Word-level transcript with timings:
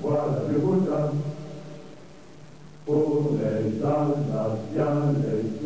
guarda 0.00 0.40
volta 0.58 1.12
con 2.84 3.38
le 3.38 3.78
salda 3.80 4.56
piante 4.72 5.28
e 5.28 5.58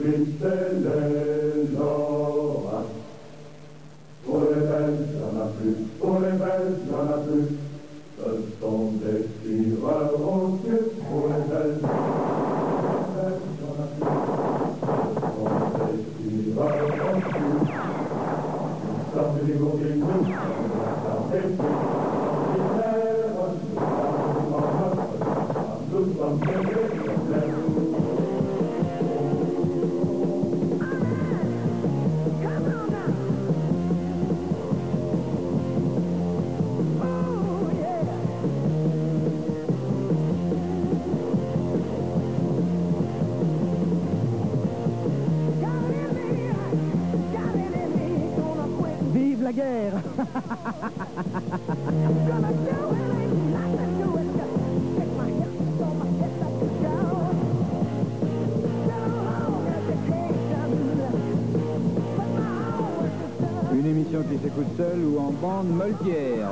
Une 63.73 63.87
émission 63.87 64.23
qui 64.23 64.39
s'écoute 64.39 64.67
seule 64.77 65.01
ou 65.05 65.19
en 65.19 65.33
bande 65.33 65.69
moltière. 65.71 66.51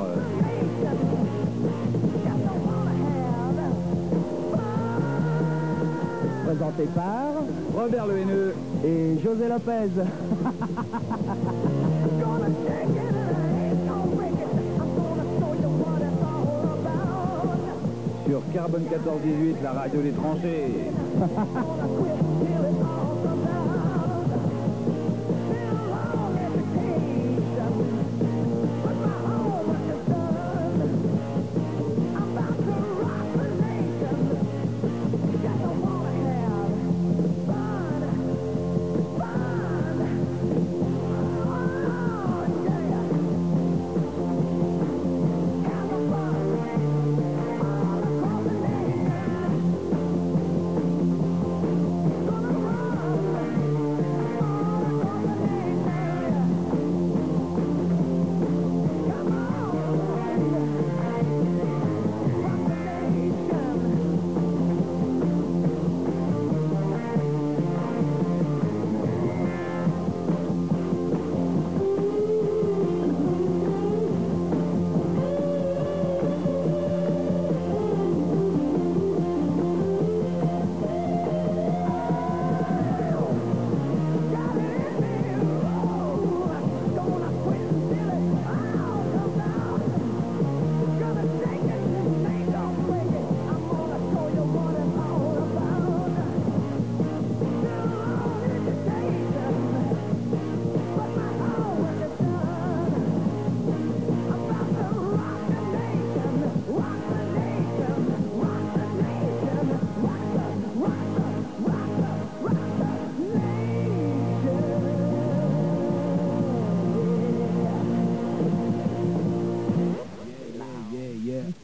Présenté 6.45 6.83
par 6.95 7.43
Robert 7.73 8.07
Le 8.07 8.17
Haineux. 8.17 8.53
et 8.83 9.19
José 9.23 9.47
Lopez. 9.47 9.89
Carbone 18.53 18.83
1418, 18.83 19.63
la 19.63 19.71
radio 19.71 20.01
des 20.01 20.11
tranchées. 20.11 20.91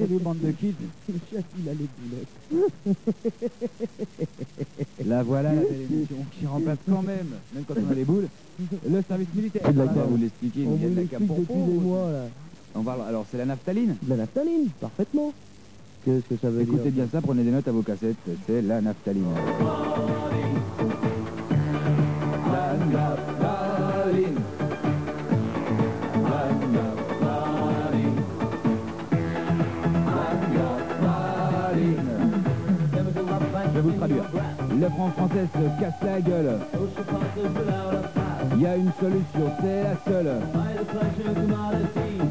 Et 0.07 0.13
les 0.13 0.19
bandes 0.19 0.39
de 0.41 0.51
kids. 0.51 0.73
Le 1.09 1.19
chef, 1.31 1.43
il 1.59 1.67
a 1.67 1.73
les 1.73 1.87
boulettes. 1.97 2.97
La 5.05 5.23
voilà 5.23 5.53
la 5.53 5.61
belle 5.61 5.81
émission 5.91 6.17
qui 6.37 6.45
remplace 6.45 6.77
quand 6.89 7.01
même, 7.01 7.27
même 7.53 7.63
quand 7.67 7.73
on 7.75 7.91
a 7.91 7.95
les 7.95 8.03
boules, 8.05 8.27
le 8.89 9.01
service 9.07 9.27
militaire. 9.35 9.61
On 9.65 9.71
va 9.71 9.85
vous 9.85 10.17
l'expliquer, 10.17 10.65
On 10.67 10.75
il 10.75 10.81
y 10.81 10.85
a 10.85 10.87
vous 10.87 10.93
de 10.93 10.95
la 10.95 11.01
l'explique 11.01 11.19
cave 11.19 11.27
pour 11.27 11.37
depuis 11.39 11.53
des 11.53 11.59
pauvres. 11.59 11.81
mois, 11.81 12.11
là. 12.11 12.23
On 12.75 12.83
parle, 12.83 13.01
alors 13.07 13.25
c'est 13.31 13.37
la 13.37 13.45
naphtaline. 13.45 13.95
De 14.01 14.09
la 14.09 14.15
naphtaline, 14.17 14.69
parfaitement. 14.79 15.33
Qu'est-ce 16.05 16.25
que 16.33 16.37
ça 16.41 16.49
veut 16.49 16.61
Écoutez 16.61 16.91
dire 16.91 17.03
bien 17.03 17.07
ça, 17.11 17.21
prenez 17.21 17.43
des 17.43 17.51
notes 17.51 17.67
à 17.67 17.71
vos 17.71 17.81
cassettes, 17.81 18.15
c'est 18.45 18.61
la 18.61 18.81
naphtaline. 18.81 19.23
La 22.51 22.77
naphtaline. 22.77 23.36
vous 33.87 33.97
traduire. 33.97 34.23
L'œuvre 34.79 35.01
en 35.01 35.11
française 35.11 35.47
se 35.53 35.81
casse 35.81 36.01
la 36.03 36.21
gueule. 36.21 36.59
Il 38.55 38.61
y 38.61 38.65
a 38.65 38.75
une 38.75 38.91
solution, 38.99 39.51
c'est 39.61 39.83
la 39.83 39.95
seule. 40.11 40.41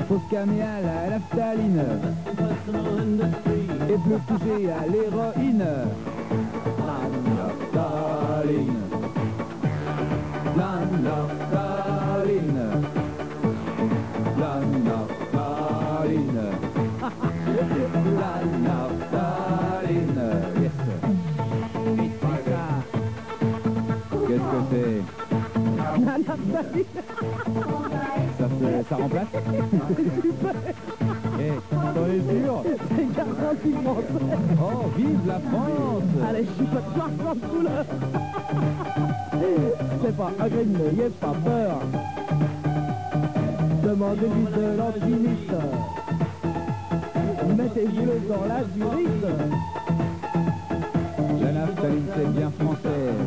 Faut 0.08 0.20
se 0.26 0.34
calmer 0.34 0.62
à 0.62 0.80
la 0.80 1.10
naphtaline. 1.10 1.82
Et 3.88 3.98
plus 3.98 4.20
toucher 4.26 4.70
à 4.72 4.86
l'héroïne. 4.86 5.64
Ça, 26.56 28.46
se- 28.48 28.88
ça 28.88 28.96
remplace 28.96 29.26
Super. 30.22 30.54
Eh, 31.38 31.52
t'en 31.70 32.06
es 32.06 32.40
sûr 32.40 32.62
C'est 32.96 33.08
garanti 33.14 33.72
français. 33.84 34.22
Oh, 34.58 34.88
vive 34.96 35.18
la 35.26 35.38
France 35.40 36.02
Allez, 36.28 36.44
je 36.44 36.52
suis 36.54 36.64
pas 36.64 36.80
de 36.80 36.88
sans 37.22 37.48
couleur. 37.48 37.84
C'est 40.02 40.16
pas 40.16 40.30
un 40.40 40.48
green, 40.48 40.72
n'ayez 40.72 41.10
pas 41.20 41.34
peur. 41.44 41.78
Demandez-lui 43.84 44.46
de 44.56 44.64
l'antimite. 44.78 45.52
Mettez-vous-le 47.56 48.18
dans 48.28 48.44
la 48.48 48.60
durite. 48.64 49.26
La 51.42 51.52
naphtaline, 51.52 52.06
c'est 52.16 52.30
bien 52.32 52.50
français. 52.58 53.25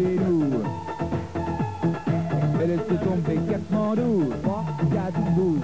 chez 0.00 0.16
nous. 0.16 0.62
Elle 2.60 2.68
laisse 2.68 3.00
tomber 3.04 3.38
4 3.50 3.78
en 3.78 3.94
12, 3.94 4.34
3, 4.42 4.64
4, 4.92 5.20
12, 5.36 5.60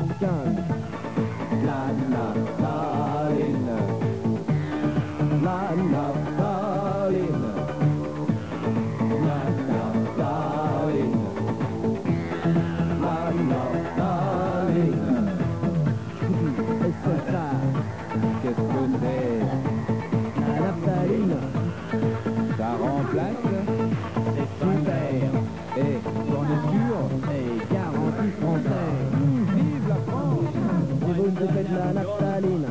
Naphtalina. 31.92 32.68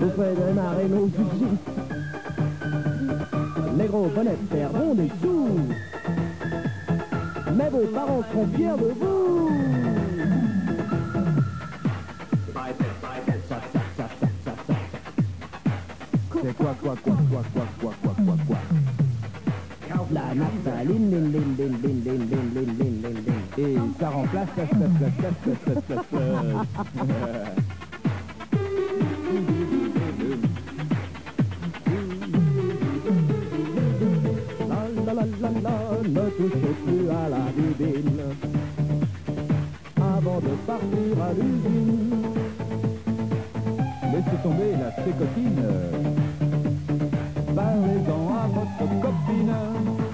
Bouffée 0.00 0.34
de 0.34 0.52
marino 0.54 1.10
Négro, 3.76 4.08
bonnette, 4.14 4.48
terre, 4.50 4.70
on 4.74 4.98
est 4.98 5.10
sous. 5.22 5.60
Mais 7.56 7.68
vos 7.68 7.86
parents 7.92 8.22
seront 8.32 8.46
fiers 8.54 8.76
de 8.78 8.92
vous. 9.00 9.50
C'est 16.42 16.56
quoi, 16.56 16.74
quoi, 16.80 16.94
quoi, 17.02 17.12
quoi, 17.12 17.16
quoi, 17.30 17.42
quoi 17.54 17.75
la 20.36 20.42
naphtaline, 20.42 21.10
lin, 21.10 21.30
lin, 21.32 21.48
lin, 21.56 21.72
lin, 21.82 21.98
lin, 22.04 22.20
lin, 22.28 22.44
lin, 22.54 22.68
lin, 22.78 22.94
lin, 23.02 23.16
lin. 23.26 23.40
Et 23.56 23.76
ça 23.98 24.08
remplace 24.10 24.48
la 24.58 24.64
la 24.64 24.76
la 24.76 24.76
la 24.76 25.10
la 26.56 26.60
la 26.60 26.66
la 26.66 27.04
la 27.04 27.54
La 34.66 34.82
la 35.04 35.14
la 35.14 35.24
la 35.40 35.50
la, 35.62 35.76
ne 36.02 36.24
touchez 36.30 36.74
plus 36.84 37.08
à 37.08 37.28
la 37.30 37.44
bibine 37.56 38.20
avant 39.96 40.40
de 40.40 40.52
partir 40.66 41.22
à 41.22 41.32
l'usine. 41.32 42.12
Laissez 44.12 44.38
tomber 44.42 44.72
la 44.72 44.90
sécotine. 45.02 45.66
Parlez-en 47.54 48.24
à 48.34 48.46
votre 48.48 49.00
copine. 49.00 50.05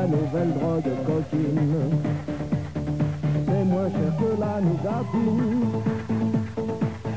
La 0.00 0.06
nouvelle 0.06 0.54
drogue 0.54 0.90
coquine. 1.04 2.00
C'est 3.44 3.64
moins 3.64 3.90
cher 3.90 4.12
que 4.18 4.30
la 4.40 4.60
nougatine. 4.62 5.64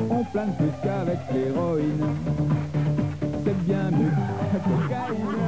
On 0.10 0.24
plane 0.26 0.54
plus 0.58 0.74
qu'avec 0.84 1.20
l'héroïne. 1.34 2.06
C'est 3.46 3.58
bien 3.64 3.90
mieux 3.90 4.12
que 4.12 4.24
la 4.52 4.60
cocaïne. 4.68 5.40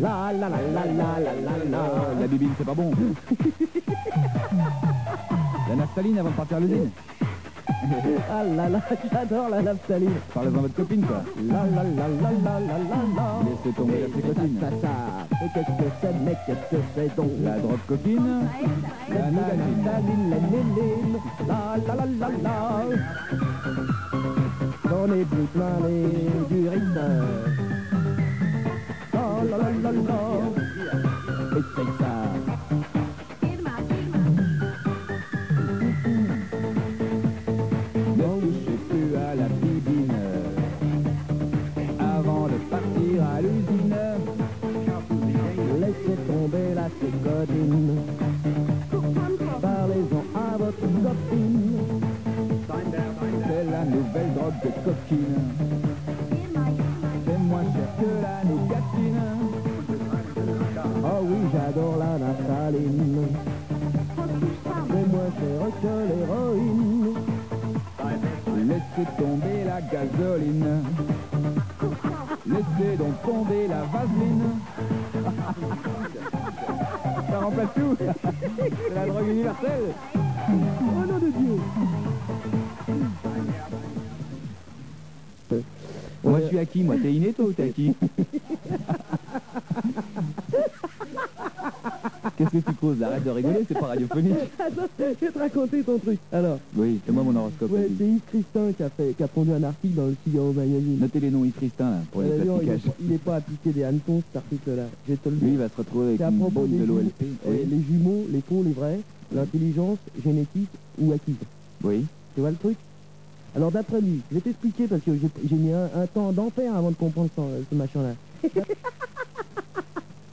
La 0.00 0.32
la 0.32 0.48
la 0.48 0.58
la 0.58 0.84
la 0.84 1.20
la 1.20 1.32
la 1.46 1.54
la. 1.70 1.82
La 2.20 2.26
bibine, 2.26 2.54
c'est 2.58 2.66
pas 2.66 2.74
bon. 2.74 2.90
La 5.68 5.76
naphtaline 5.76 6.18
avant 6.18 6.30
de 6.30 6.34
partir 6.34 6.56
à 6.56 6.60
l'usine. 6.60 6.90
Ah 7.66 8.42
là 8.56 8.68
là, 8.68 8.80
j'adore 9.12 9.48
la 9.48 9.62
naphtaline. 9.62 10.10
Parlez-en 10.34 10.58
à 10.58 10.60
votre 10.62 10.74
copine, 10.74 11.02
quoi. 11.06 11.22
La 11.42 11.64
la 11.64 11.82
la 11.82 12.08
la 12.08 12.30
la 12.30 12.60
la 12.60 12.78
la 12.78 13.00
la. 13.16 13.26
Laissez 13.44 13.74
tomber 13.76 14.00
la 14.00 14.06
sécotine. 14.14 14.58
Ça, 14.60 14.68
ça, 14.70 14.76
ça. 14.82 15.44
Et 15.44 15.48
qu'est-ce 15.54 15.72
que 15.78 15.88
c'est, 16.00 16.14
mais 16.24 16.36
qu'est-ce 16.46 16.76
que 16.76 16.82
c'est 16.94 17.16
donc 17.16 17.30
La 17.42 17.58
drogue 17.58 17.78
copine. 17.86 18.26
La 19.08 19.14
La 19.14 19.30
nougatine. 19.30 19.58
naphtaline, 19.84 20.30
la 20.30 20.36
néline. 20.36 21.16
La 21.48 21.76
la 21.86 21.94
la 21.94 22.06
la 22.20 22.28
la. 22.42 22.56
J'en 24.88 25.12
ai 25.14 25.24
plus 25.24 25.48
plein 25.54 25.76
les 25.86 26.54
durites. 26.54 26.94
La 29.12 29.22
la 29.50 29.56
la 29.56 29.70
la 29.82 29.92
la. 29.92 30.20
Essaye 31.56 31.92
ça. 32.00 32.23
Parlez-en 49.62 50.24
à 50.34 50.56
votre 50.58 50.80
copine. 50.80 51.78
C'est 53.46 53.64
la 53.70 53.84
nouvelle 53.84 54.34
drogue 54.34 54.60
de 54.64 54.70
coquine. 54.84 55.38
C'est 57.24 57.38
moins 57.38 57.62
cher 57.62 57.88
que 58.00 58.08
la 58.22 58.36
nougatine. 58.50 59.20
Oh 61.04 61.20
oui, 61.22 61.38
j'adore 61.52 61.96
la 61.98 62.18
naphtaline. 62.18 63.28
C'est 64.88 65.06
moins 65.12 65.32
cher 65.38 65.60
que 65.80 65.94
l'héroïne. 66.08 67.14
Laissez 68.66 69.06
tomber 69.16 69.58
la 69.64 69.80
gasoline. 69.80 70.82
Laissez 72.46 72.96
donc 72.96 73.22
tomber 73.22 73.68
la 73.68 73.82
vaseline. 73.84 74.58
Remplace 77.44 77.68
tout. 77.74 77.96
C'est 77.98 78.94
la 78.94 79.06
drogue 79.06 79.28
universelle. 79.28 79.82
Oh 80.16 81.06
nom 81.06 81.18
de 81.18 81.30
Dieu 81.30 81.60
Moi, 86.24 86.40
je 86.40 86.46
suis 86.46 86.58
à 86.58 86.64
qui, 86.64 86.82
moi 86.82 86.96
T'es 87.02 87.12
inné, 87.12 87.34
toi, 87.34 87.44
ou 87.44 87.52
t'es 87.52 87.64
à 87.64 87.68
qui 87.68 87.94
Qu'est-ce 92.38 92.50
que 92.50 92.58
tu 92.70 92.74
causes 92.74 93.02
Arrête 93.02 93.24
de 93.24 93.30
rigoler, 93.30 93.60
c'est 93.68 93.78
pas 93.78 93.86
radiophonique. 93.86 94.34
Attends, 94.58 94.82
je 94.98 95.26
vais 95.26 95.32
te 95.32 95.38
raconter 95.38 95.82
ton 95.82 95.98
truc. 95.98 96.18
Alors, 96.32 96.58
Oui, 96.76 97.00
c'est 97.06 97.12
moi 97.12 97.22
mon 97.22 97.36
horoscope. 97.36 97.70
ouais, 97.72 97.88
c'est 97.96 98.04
Yves 98.04 98.20
Christin 98.28 98.72
qui 98.76 98.82
a, 98.82 98.90
fait, 98.90 99.14
qui 99.16 99.22
a 99.22 99.28
pondu 99.28 99.52
un 99.52 99.62
article 99.62 99.94
dans 99.94 100.06
le 100.06 100.16
Figaro 100.24 100.52
Magazine. 100.52 100.98
Notez 101.00 101.20
les 101.20 101.30
noms 101.30 101.44
Yves 101.44 101.52
Christin, 101.52 101.90
là, 101.90 101.98
pour 102.10 102.22
les 102.22 102.30
D'ailleurs, 102.30 102.58
il 102.62 102.68
plasticages. 102.68 102.94
n'est 103.08 103.18
pas 103.18 103.36
appliqué 103.36 103.70
des 103.70 103.84
hannetons, 103.84 104.22
cet 104.32 104.36
article-là. 104.42 104.84
Je 105.06 105.12
vais 105.12 105.18
te 105.18 105.28
le 105.28 105.36
Lui, 105.36 105.50
il 105.52 105.58
va 105.58 105.68
se 105.68 105.76
retrouver 105.76 106.06
avec 106.08 106.20
une 106.20 106.38
bombe 106.38 106.78
de 106.78 106.84
l'OLP. 106.84 107.22
euh, 107.22 107.26
Oui. 107.46 107.58
les 107.70 107.82
jumeaux, 107.82 108.24
les 108.30 108.40
faux, 108.40 108.62
les 108.64 108.72
vrais, 108.72 109.00
l'intelligence 109.34 109.98
génétique 110.24 110.68
ou 111.00 111.12
acquise. 111.12 111.34
oui. 111.82 112.04
Tu 112.34 112.40
vois 112.40 112.50
le 112.50 112.56
truc? 112.56 112.76
Alors 113.54 113.70
d'après 113.70 114.00
lui, 114.00 114.20
je 114.28 114.34
vais 114.34 114.40
t'expliquer 114.40 114.88
parce 114.88 115.02
que 115.02 115.12
j'ai 115.14 115.28
j'ai 115.48 115.54
mis 115.54 115.72
un, 115.72 115.84
un 115.94 116.06
temps 116.08 116.32
d'enfer 116.32 116.74
avant 116.74 116.90
de 116.90 116.96
comprendre 116.96 117.28
ce, 117.36 117.42
ce 117.70 117.76
machin-là. 117.76 118.14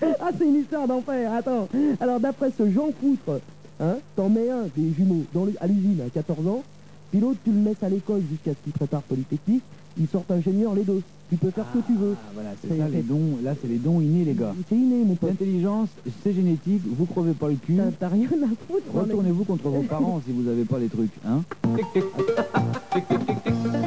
ah, 0.01 0.29
c'est 0.37 0.45
une 0.45 0.55
histoire 0.61 0.87
d'enfer, 0.87 1.31
attends. 1.33 1.67
Alors 1.99 2.19
d'après 2.19 2.51
ce 2.57 2.69
Jean 2.69 2.89
Foutre, 2.99 3.39
hein, 3.79 3.95
t'en 4.15 4.29
mets 4.29 4.49
un 4.49 4.63
des 4.75 4.91
jumeaux 4.97 5.23
dans 5.33 5.45
le- 5.45 5.53
à 5.59 5.67
l'usine 5.67 5.99
à 6.05 6.09
14 6.09 6.47
ans, 6.47 6.63
puis 7.11 7.19
l'autre 7.19 7.39
tu 7.43 7.51
le 7.51 7.63
laisses 7.63 7.83
à 7.83 7.89
l'école 7.89 8.21
jusqu'à 8.29 8.51
ce 8.51 8.57
qu'il 8.63 8.73
prépare 8.73 9.01
Polytechnique, 9.03 9.63
ils 9.99 10.07
sortent 10.07 10.31
ingénieurs 10.31 10.73
les 10.75 10.83
deux. 10.83 11.01
Tu 11.29 11.37
peux 11.37 11.49
faire 11.49 11.65
ce 11.73 11.79
que 11.79 11.85
tu 11.87 11.93
veux. 11.93 12.15
Ah, 12.17 12.31
voilà, 12.33 12.49
c'est 12.61 12.67
C'est- 12.67 12.77
ça, 12.77 12.89
les 12.89 13.01
dons. 13.01 13.37
Là, 13.41 13.53
c'est 13.61 13.69
les 13.69 13.77
dons 13.77 14.01
innés, 14.01 14.25
les 14.25 14.33
gars. 14.33 14.53
C'est 14.67 14.75
inné, 14.75 15.05
mon 15.05 15.15
pote. 15.15 15.29
L'intelligence, 15.29 15.87
c'est 16.23 16.33
génétique, 16.33 16.81
vous 16.85 17.05
crevez 17.05 17.31
pas 17.31 17.47
le 17.47 17.55
cul. 17.55 17.77
T'as- 17.99 18.09
rien 18.09 18.27
à 18.27 18.47
foutre. 18.67 18.83
Retournez-vous 18.93 19.45
contre 19.45 19.69
vos 19.69 19.81
parents 19.83 20.21
si 20.25 20.33
vous 20.33 20.49
avez 20.49 20.65
pas 20.65 20.77
les 20.79 20.89
trucs, 20.89 21.11
hein 21.25 21.41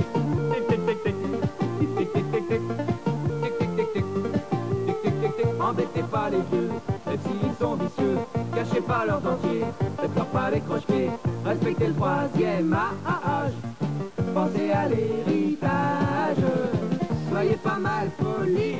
pas 8.86 9.04
leurs 9.06 9.20
dentiers, 9.20 9.64
ne 10.02 10.08
peur 10.08 10.26
pas 10.26 10.50
les 10.50 10.60
croche-pieds, 10.60 11.10
respectez 11.44 11.86
le 11.88 11.94
troisième 11.94 12.72
âge. 12.72 13.52
pensez 14.34 14.70
à 14.70 14.88
l'héritage. 14.88 16.44
Soyez 17.30 17.56
pas 17.56 17.78
mal 17.78 18.10
poli, 18.18 18.76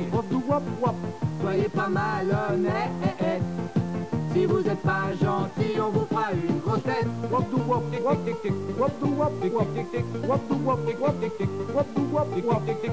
soyez 1.41 1.69
pas 1.69 1.87
mal 1.89 2.27
honnête. 2.51 3.14
Si 4.45 4.51
vous 4.51 4.59
êtes 4.59 4.83
pas 4.83 5.09
gentil, 5.19 5.79
on 5.79 5.89
vous 5.89 6.05
fera 6.05 6.31
une 6.31 6.59
grosse 6.59 6.83
tête. 6.83 7.07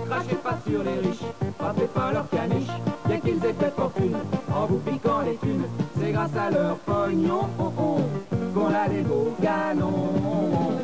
Crachez 0.09 0.37
pas 0.37 0.59
sur 0.67 0.83
les 0.83 0.99
riches, 1.07 1.27
frappez 1.59 1.89
pas 1.89 2.11
leur 2.11 2.27
caniche. 2.31 2.71
Bien 3.07 3.21
qu'ils 3.21 3.45
aient 3.45 3.53
fait 3.53 3.71
fortune 3.77 4.17
en 4.57 4.65
vous 4.65 4.79
piquant 4.79 5.21
les 5.21 5.37
thunes, 5.37 5.67
c'est 6.01 6.13
grâce 6.13 6.35
à 6.37 6.51
leur 6.51 6.77
pognon 6.77 7.47
qu'on 7.59 8.75
a 8.75 8.89
les 8.89 9.03
beaux 9.03 9.35
galons. 9.43 10.79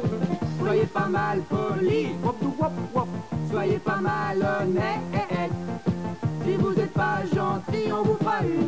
Soyez 0.61 0.85
pas 0.85 1.09
mal 1.09 1.41
poli, 1.49 2.09
soyez 3.51 3.79
pas 3.79 4.01
mal 4.03 4.37
honnête. 4.37 5.51
Si 6.45 6.57
vous 6.57 6.73
êtes 6.79 6.93
pas 6.93 7.23
gentil, 7.35 7.91
on 7.91 8.03
vous 8.03 8.19
fera 8.19 8.43
une 8.43 8.68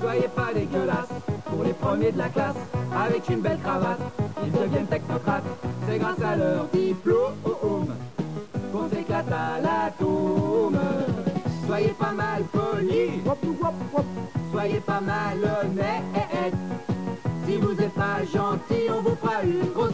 Soyez 0.00 0.28
pas 0.34 0.52
dégueulasse 0.52 1.08
pour 1.46 1.62
les 1.62 1.72
premiers 1.72 2.12
de 2.12 2.18
la 2.18 2.28
classe 2.28 2.56
avec 2.92 3.28
une 3.28 3.40
belle 3.40 3.58
cravate. 3.58 4.00
Ils 4.44 4.52
deviennent 4.52 4.86
technocrates, 4.86 5.44
c'est 5.86 5.98
grâce 5.98 6.20
à 6.22 6.36
leur 6.36 6.66
diplôme 6.72 7.34
qu'on 8.72 8.88
s'éclate 8.88 9.30
à 9.30 9.60
l'atome. 9.60 10.78
Soyez 11.66 11.94
pas 11.98 12.12
mal 12.12 12.42
poli, 12.52 13.22
soyez 14.52 14.80
pas 14.80 15.00
mal 15.00 15.38
honnête. 15.38 16.54
Si 17.46 17.56
vous 17.56 17.72
êtes 17.72 17.94
pas 17.94 18.24
gentil, 18.24 18.90
on 18.90 19.02
vous 19.02 19.16
fera 19.16 19.42
une 19.42 19.72
grosse 19.72 19.92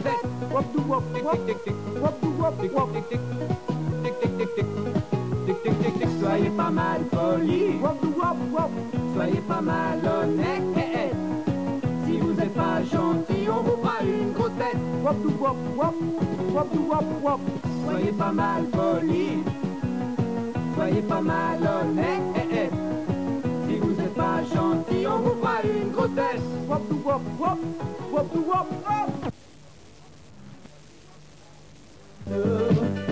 tête. 5.45 6.09
Soyez 6.21 6.49
pas 6.49 6.69
mal 6.69 7.01
poli, 7.11 7.79
soyez 9.13 9.41
pas 9.47 9.61
mal 9.61 9.99
honnête. 10.03 11.15
Si 12.05 12.17
vous 12.17 12.39
êtes 12.39 12.53
pas 12.53 12.83
gentil, 12.83 13.47
on 13.49 13.61
vous 13.63 13.77
fera 13.81 14.01
une 14.03 14.31
grosse 14.33 14.57
tête. 14.57 14.77
Soyez 17.85 18.11
pas 18.11 18.31
mal 18.31 18.63
poli, 18.65 19.43
soyez 20.75 21.01
pas 21.01 21.21
mal 21.21 21.59
honnête. 21.59 22.71
Si 23.67 23.77
vous 23.77 23.99
êtes 23.99 24.15
pas 24.15 24.43
gentil, 24.53 25.07
on 25.07 25.19
vous 25.19 25.35
fera 25.41 25.61
une 25.63 25.91
grosse 25.91 26.15
tête. 26.15 26.41
I 32.27 33.04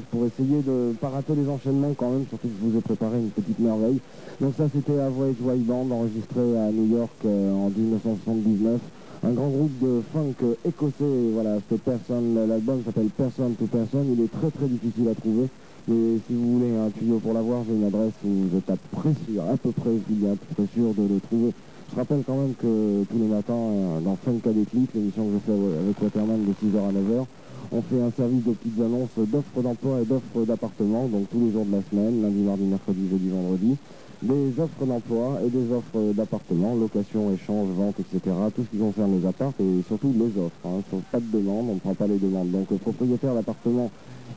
14 0.00 0.02
pour 0.10 0.26
essayer 0.26 0.62
de 0.62 0.94
pas 1.00 1.08
rater 1.08 1.34
les 1.34 1.48
enchaînements 1.48 1.94
quand 1.96 2.10
même, 2.10 2.26
surtout 2.28 2.48
que 2.48 2.54
je 2.60 2.70
vous 2.70 2.78
ai 2.78 2.80
préparé 2.80 3.18
une 3.18 3.30
petite 3.30 3.58
merveille. 3.58 4.00
Donc 4.40 4.54
ça 4.56 4.64
c'était 4.72 4.98
A 4.98 5.08
Voyage 5.08 5.36
Wild 5.40 5.66
Band 5.66 5.90
enregistré 5.90 6.40
à 6.58 6.70
New 6.70 6.96
York 6.96 7.12
euh, 7.24 7.52
en 7.52 7.70
1979. 7.70 8.80
Un 9.22 9.32
grand 9.32 9.48
groupe 9.48 9.78
de 9.82 10.02
funk 10.12 10.46
écossais, 10.64 11.30
voilà, 11.34 11.58
c'était 11.68 11.90
Person, 11.90 12.22
l'album 12.48 12.82
s'appelle 12.84 13.10
Person 13.10 13.50
to 13.58 13.66
Person, 13.66 14.06
il 14.16 14.24
est 14.24 14.32
très 14.32 14.50
très 14.50 14.66
difficile 14.66 15.08
à 15.08 15.14
trouver. 15.14 15.48
Mais 15.88 16.18
si 16.26 16.34
vous 16.34 16.58
voulez 16.58 16.74
un 16.76 16.88
tuyau 16.90 17.18
pour 17.18 17.34
l'avoir, 17.34 17.62
j'ai 17.66 17.74
une 17.74 17.84
adresse 17.84 18.14
où 18.24 18.48
je 18.52 18.58
tape 18.60 18.80
près 18.92 19.12
sûr, 19.28 19.42
à 19.42 19.56
peu 19.56 19.72
près, 19.72 19.90
je 19.90 20.14
dis 20.14 20.20
bien 20.20 20.36
très 20.54 20.66
sûr 20.74 20.94
de 20.94 21.02
le 21.02 21.20
trouver. 21.20 21.52
Je 21.90 21.96
rappelle 21.96 22.22
quand 22.24 22.36
même 22.36 22.54
que 22.54 23.04
tous 23.10 23.18
les 23.18 23.26
matins, 23.26 23.52
euh, 23.52 24.00
dans 24.00 24.16
Funk 24.24 24.40
à 24.46 24.52
l'émission 24.52 25.24
que 25.24 25.34
je 25.34 25.38
fais 25.44 25.52
avec 25.52 26.00
Waterman 26.00 26.40
de 26.46 26.52
6h 26.52 26.78
à 26.78 26.92
9h, 26.92 27.26
on 27.72 27.82
fait 27.82 28.00
un 28.00 28.10
service 28.10 28.44
de 28.44 28.52
petites 28.52 28.80
annonces 28.80 29.16
d'offres 29.16 29.62
d'emploi 29.62 30.00
et 30.00 30.04
d'offres 30.04 30.44
d'appartements, 30.44 31.06
donc 31.06 31.28
tous 31.30 31.44
les 31.44 31.52
jours 31.52 31.64
de 31.64 31.72
la 31.72 31.82
semaine, 31.90 32.22
lundi, 32.22 32.40
mardi, 32.42 32.64
mercredi, 32.64 33.08
jeudi, 33.08 33.28
vendredi, 33.28 33.76
des 34.22 34.60
offres 34.60 34.84
d'emploi 34.84 35.40
et 35.46 35.50
des 35.50 35.72
offres 35.72 36.12
d'appartements, 36.12 36.74
location, 36.74 37.32
échange, 37.32 37.68
vente, 37.70 37.94
etc. 38.00 38.36
Tout 38.54 38.64
ce 38.64 38.70
qui 38.70 38.78
concerne 38.78 39.18
les 39.18 39.26
apparts 39.26 39.52
et 39.60 39.82
surtout 39.86 40.12
les 40.12 40.40
offres. 40.40 40.56
Hein. 40.64 40.82
Sur 40.90 41.00
pas 41.12 41.20
de 41.20 41.26
demande, 41.26 41.68
on 41.70 41.74
ne 41.74 41.78
prend 41.78 41.94
pas 41.94 42.06
les 42.06 42.18
demandes. 42.18 42.50
Donc 42.50 42.76
propriétaire 42.80 43.34
d'appartement 43.34 43.90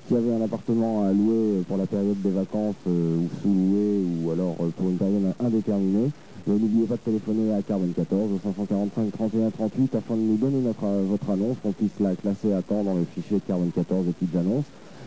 qui 0.08 0.16
avait 0.16 0.34
un 0.34 0.42
appartement 0.42 1.04
à 1.04 1.12
louer 1.12 1.63
pour 1.68 1.78
la 1.78 1.86
période 1.86 2.22
des 2.22 2.30
vacances 2.30 2.75
euh, 2.88 3.18
ou 3.18 3.30
sous-loué 3.42 4.04
ou 4.22 4.32
alors 4.32 4.56
euh, 4.62 4.70
pour 4.75 4.90
une 4.90 4.98
période 4.98 5.34
indéterminée, 5.40 6.12
N'oubliez 6.45 6.85
pas 6.85 6.95
de 6.95 7.01
téléphoner 7.01 7.53
à 7.53 7.62
Carbone 7.62 7.93
14 7.95 8.31
au 8.33 8.39
545 8.43 9.12
31 9.13 9.50
38 9.50 9.95
afin 9.95 10.15
de 10.15 10.21
nous 10.21 10.35
donner 10.38 10.59
notre, 10.59 10.83
euh, 10.85 11.03
votre 11.07 11.29
annonce, 11.29 11.57
qu'on 11.63 11.71
puisse 11.71 11.97
la 12.01 12.15
classer 12.15 12.51
à 12.51 12.62
temps 12.62 12.83
dans 12.83 12.95
le 12.95 13.05
fichier 13.05 13.38
de 13.38 13.43
Carbone 13.47 13.71
14 13.73 14.05
des 14.05 14.12
petites 14.12 14.35
annonces. 14.35 14.65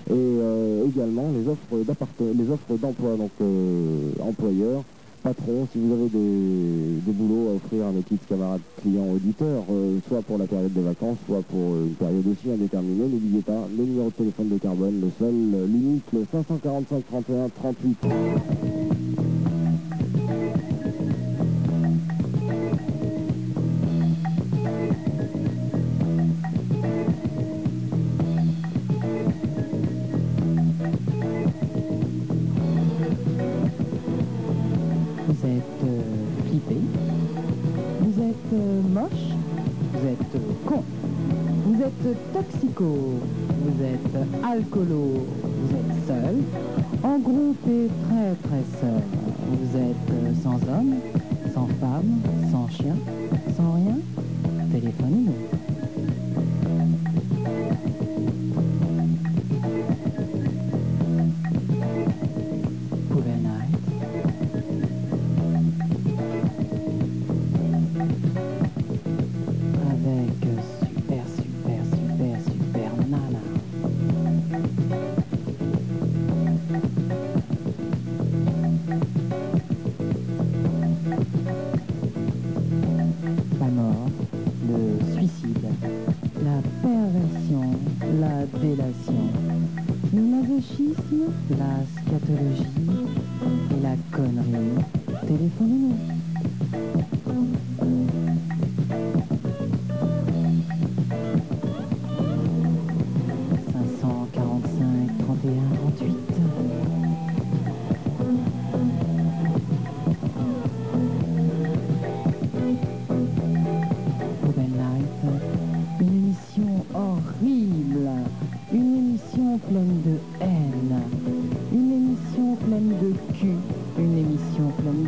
Et 0.09 0.13
euh, 0.15 0.87
également 0.87 1.31
les 1.33 1.47
offres 1.49 2.77
d'emploi, 2.79 3.17
donc 3.17 3.33
euh, 3.43 4.13
employeurs, 4.21 4.83
patrons, 5.23 5.67
si 5.73 5.79
vous 5.79 5.93
avez 5.93 6.09
des, 6.09 7.01
des 7.05 7.13
boulots 7.13 7.51
à 7.51 7.55
offrir 7.57 7.87
à 7.87 7.93
nos 7.93 8.01
petites 8.01 8.27
camarades 8.29 8.61
clients 8.81 9.09
auditeurs, 9.13 9.65
euh, 9.71 9.99
soit 10.09 10.23
pour 10.23 10.39
la 10.39 10.47
période 10.47 10.73
des 10.73 10.83
vacances, 10.83 11.19
soit 11.27 11.43
pour 11.43 11.75
euh, 11.75 11.87
une 11.89 11.95
période 11.97 12.27
aussi 12.29 12.51
indéterminée, 12.51 13.09
n'oubliez 13.09 13.43
pas 13.43 13.69
le 13.77 13.85
numéro 13.85 14.09
de 14.09 14.15
téléphone 14.15 14.49
de 14.49 14.59
Carbone, 14.59 15.01
le 15.03 15.11
seul 15.19 15.35
euh, 15.55 15.67
l'unique, 15.67 16.05
le 16.13 16.25
545 16.33 17.05
31 17.05 17.49
38. 17.51 18.96
Alcoolo, 44.57 45.36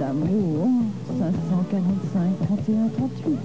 pleine 0.08 0.16
d'amour. 0.20 0.68
545 1.18 2.46
31 2.46 2.88
38. 2.88 3.38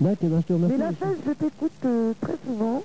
Dac, 0.00 0.18
eh 0.22 0.26
ben, 0.28 0.40
je 0.40 0.46
te 0.46 0.52
remercie. 0.54 0.76
Mais 0.78 0.84
la 0.84 0.90
chaise, 0.90 1.18
je 1.26 1.32
t'écoute 1.32 1.72
euh, 1.84 2.12
très 2.20 2.36
souvent. 2.46 2.82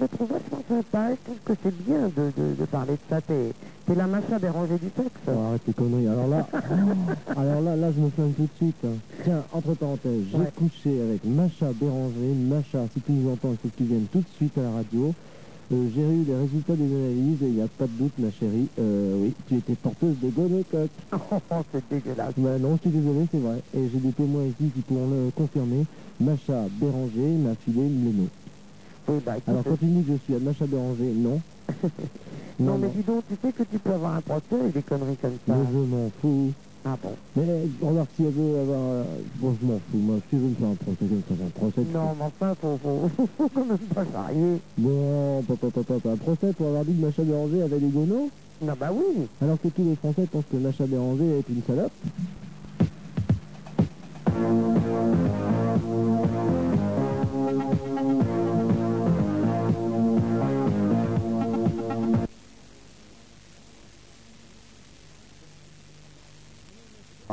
Je 0.00 0.06
te 0.06 0.16
trouve 0.16 0.28
vachement 0.28 0.62
sympa 0.68 1.10
je 1.10 1.16
trouve 1.24 1.38
que 1.44 1.52
c'est 1.62 1.84
bien 1.84 2.08
de, 2.08 2.32
de, 2.36 2.54
de 2.58 2.64
parler 2.64 2.94
de 2.94 2.98
ça. 3.08 3.20
T'es 3.20 3.94
la 3.94 4.06
macha 4.08 4.40
dérangée 4.40 4.78
du 4.78 4.88
sexe. 4.96 5.20
Oh, 5.28 5.38
arrête 5.48 5.62
tes 5.64 5.72
conneries. 5.72 6.08
Alors 6.08 6.26
là, 6.26 6.48
alors 7.36 7.60
là, 7.60 7.76
là, 7.76 7.92
je 7.92 8.00
me 8.00 8.10
flingue 8.10 8.34
tout 8.34 8.42
de 8.42 8.56
suite. 8.56 8.74
hein. 8.84 8.96
Tiens, 9.22 9.44
entre 9.52 9.74
parenthèses, 9.74 10.24
j'ai 10.32 10.38
Ouais. 10.38 10.50
couché 10.56 11.00
avec 11.00 11.24
Macha 11.24 11.66
Béranger. 11.72 12.34
Macha, 12.48 12.86
si 12.92 13.00
tu 13.02 13.12
nous 13.12 13.30
entends, 13.30 13.52
il 13.52 13.58
faut 13.58 13.68
que 13.68 13.76
tu 13.76 13.84
viennes 13.84 14.06
tout 14.10 14.18
de 14.20 14.28
suite 14.36 14.58
à 14.58 14.62
la 14.62 14.70
radio. 14.72 15.14
Euh, 15.72 15.88
j'ai 15.94 16.02
eu 16.02 16.24
les 16.24 16.36
résultats 16.36 16.76
des 16.76 16.84
analyses 16.84 17.42
et 17.42 17.46
il 17.46 17.54
n'y 17.54 17.62
a 17.62 17.68
pas 17.68 17.86
de 17.86 17.92
doute, 17.92 18.12
ma 18.18 18.30
chérie. 18.32 18.68
Euh, 18.78 19.16
oui, 19.18 19.34
tu 19.46 19.56
étais 19.56 19.76
porteuse 19.76 20.18
de 20.20 20.30
gonocoque. 20.30 20.90
Oh, 21.50 21.62
c'est 21.72 21.88
dégueulasse. 21.90 22.34
Bah 22.36 22.58
non, 22.58 22.76
je 22.76 22.80
suis 22.88 22.90
désolé, 22.90 23.26
c'est 23.30 23.38
vrai. 23.38 23.62
Et 23.74 23.88
j'ai 23.88 23.98
des 23.98 24.12
témoins 24.12 24.44
ici 24.44 24.70
qui 24.74 24.82
pourront 24.82 25.08
le 25.08 25.30
confirmer. 25.30 25.86
Macha 26.20 26.68
Béranger 26.70 27.20
m'a 27.38 27.54
filé 27.56 27.82
le 27.82 28.12
nom. 28.12 28.28
Oui, 29.08 29.16
bah, 29.24 29.36
écoute, 29.36 29.48
Alors 29.48 29.64
quand 29.64 29.76
tu 29.76 29.84
me 29.86 30.00
dis 30.02 30.06
que 30.06 30.12
je 30.14 30.18
suis 30.18 30.34
à 30.34 30.38
Macha 30.38 30.66
Béranger, 30.66 31.12
non. 31.14 31.40
non, 32.58 32.78
mais 32.78 32.88
dis 32.90 33.02
donc, 33.02 33.24
tu 33.26 33.34
sais 33.42 33.52
que 33.52 33.62
tu 33.64 33.78
peux 33.78 33.92
avoir 33.92 34.16
un 34.16 34.20
procès 34.22 34.68
et 34.68 34.72
des 34.72 34.82
conneries 34.82 35.16
comme 35.16 35.38
ça. 35.46 35.54
Mais 35.54 35.64
je 35.72 35.78
m'en 35.78 36.10
fous. 36.20 36.52
Ah 36.86 36.98
bon 37.02 37.12
Mais 37.34 37.44
remarque, 37.80 38.10
si 38.16 38.24
elle 38.24 38.32
veut 38.32 38.60
avoir... 38.60 38.78
euh, 38.78 39.04
Bon, 39.36 39.56
je 39.60 39.66
m'en 39.66 39.78
fous. 39.90 39.96
Moi, 39.98 40.16
si 40.28 40.36
je 40.36 40.42
veux 40.42 40.48
me 40.48 40.54
faire 40.54 40.68
un 40.68 40.74
procès, 40.74 40.96
je 41.00 41.06
vais 41.06 41.14
me 41.16 41.22
faire 41.22 41.46
un 41.46 41.50
procès. 41.50 41.80
Non, 41.92 42.14
mais 42.18 42.24
enfin, 42.26 42.54
faut, 42.60 42.78
faut, 42.82 43.26
faut 43.38 43.48
quand 43.54 43.64
même 43.64 43.78
pas 43.78 44.04
charrier. 44.12 44.58
Bon, 44.76 45.42
papa, 45.48 45.68
papa, 45.70 46.10
un 46.10 46.16
procès 46.16 46.52
pour 46.52 46.66
avoir 46.68 46.84
dit 46.84 46.92
que 46.94 47.06
Macha 47.06 47.22
Béranger 47.22 47.62
avait 47.62 47.78
des 47.78 47.88
gonos 47.88 48.28
Non, 48.60 48.74
bah 48.78 48.90
oui. 48.92 49.26
Alors 49.40 49.58
que 49.62 49.68
tous 49.68 49.82
les 49.84 49.96
Français 49.96 50.26
pensent 50.30 50.44
que 50.52 50.56
Macha 50.58 50.84
Béranger 50.86 51.38
est 51.38 51.48
une 51.48 51.62
salope 51.66 51.92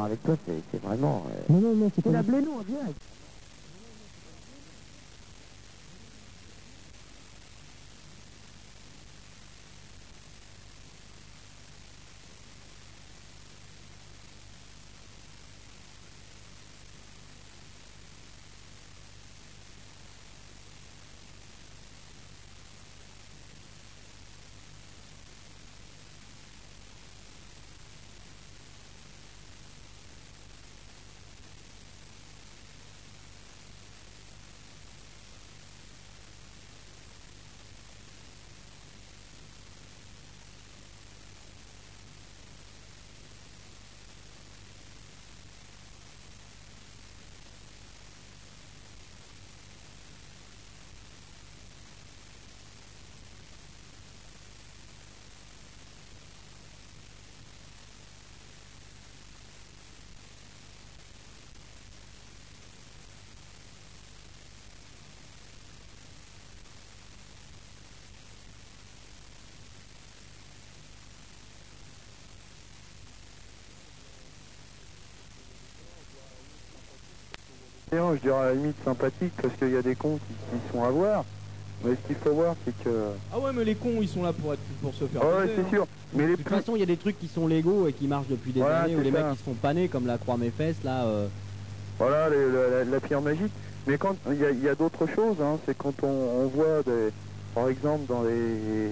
Avec 0.05 0.23
toi, 0.23 0.35
c'est 0.71 0.81
vraiment... 0.81 1.23
euh, 1.29 1.53
Non, 1.53 1.59
non, 1.61 1.75
non, 1.75 1.91
c'est 1.95 2.01
pas... 2.03 2.11
la 2.11 2.23
blénou 2.23 2.51
en 2.59 2.63
direct. 2.63 2.95
Je 77.91 78.19
dirais 78.21 78.37
à 78.37 78.45
la 78.45 78.53
limite 78.53 78.77
sympathique, 78.85 79.33
parce 79.41 79.53
qu'il 79.55 79.71
y 79.71 79.75
a 79.77 79.81
des 79.81 79.95
cons 79.95 80.17
qui, 80.17 80.33
qui 80.33 80.71
sont 80.71 80.83
à 80.83 80.89
voir. 80.89 81.25
Mais 81.83 81.91
ce 81.91 82.07
qu'il 82.07 82.15
faut 82.15 82.33
voir, 82.33 82.55
c'est 82.63 82.83
que... 82.83 83.07
Ah 83.33 83.39
ouais, 83.39 83.51
mais 83.53 83.63
les 83.65 83.75
cons, 83.75 84.01
ils 84.01 84.07
sont 84.07 84.23
là 84.23 84.31
pour, 84.33 84.53
être, 84.53 84.61
pour 84.81 84.93
se 84.93 85.05
faire. 85.07 85.21
Ah 85.23 85.37
ouais, 85.39 85.51
c'est 85.55 85.61
hein. 85.61 85.69
sûr. 85.69 85.87
Mais 86.13 86.23
les 86.25 86.31
De 86.31 86.35
toute 86.37 86.45
plus... 86.45 86.55
façon, 86.55 86.75
il 86.75 86.79
y 86.79 86.83
a 86.83 86.87
des 86.87 86.97
trucs 86.97 87.19
qui 87.19 87.27
sont 87.27 87.47
légaux 87.47 87.87
et 87.87 87.93
qui 87.93 88.07
marchent 88.07 88.27
depuis 88.27 88.53
des 88.53 88.61
Voilà, 88.61 88.83
années, 88.83 88.95
où 88.95 89.01
les 89.01 89.11
mecs 89.11 89.31
qui 89.31 89.37
se 89.39 89.43
font 89.43 89.55
paner, 89.55 89.87
comme 89.87 90.05
la 90.05 90.17
croix 90.17 90.37
mes 90.37 90.51
fesses, 90.51 90.83
là. 90.83 91.05
euh, 91.05 91.27
Voilà, 91.97 92.29
les- 92.29 92.51
la, 92.51 92.69
la- 92.69 92.83
la 92.85 92.99
pierre 92.99 93.21
magique. 93.21 93.51
Mais 93.87 93.97
quand 93.97 94.15
il 94.27 94.63
y 94.63 94.69
a, 94.69 94.75
d'autres 94.75 95.07
choses, 95.07 95.37
hein, 95.41 95.57
c'est 95.65 95.75
quand 95.75 96.03
on, 96.03 96.07
on 96.43 96.47
voit, 96.47 96.83
des, 96.85 97.09
par 97.55 97.67
exemple, 97.67 98.05
dans 98.07 98.21
les, 98.21 98.91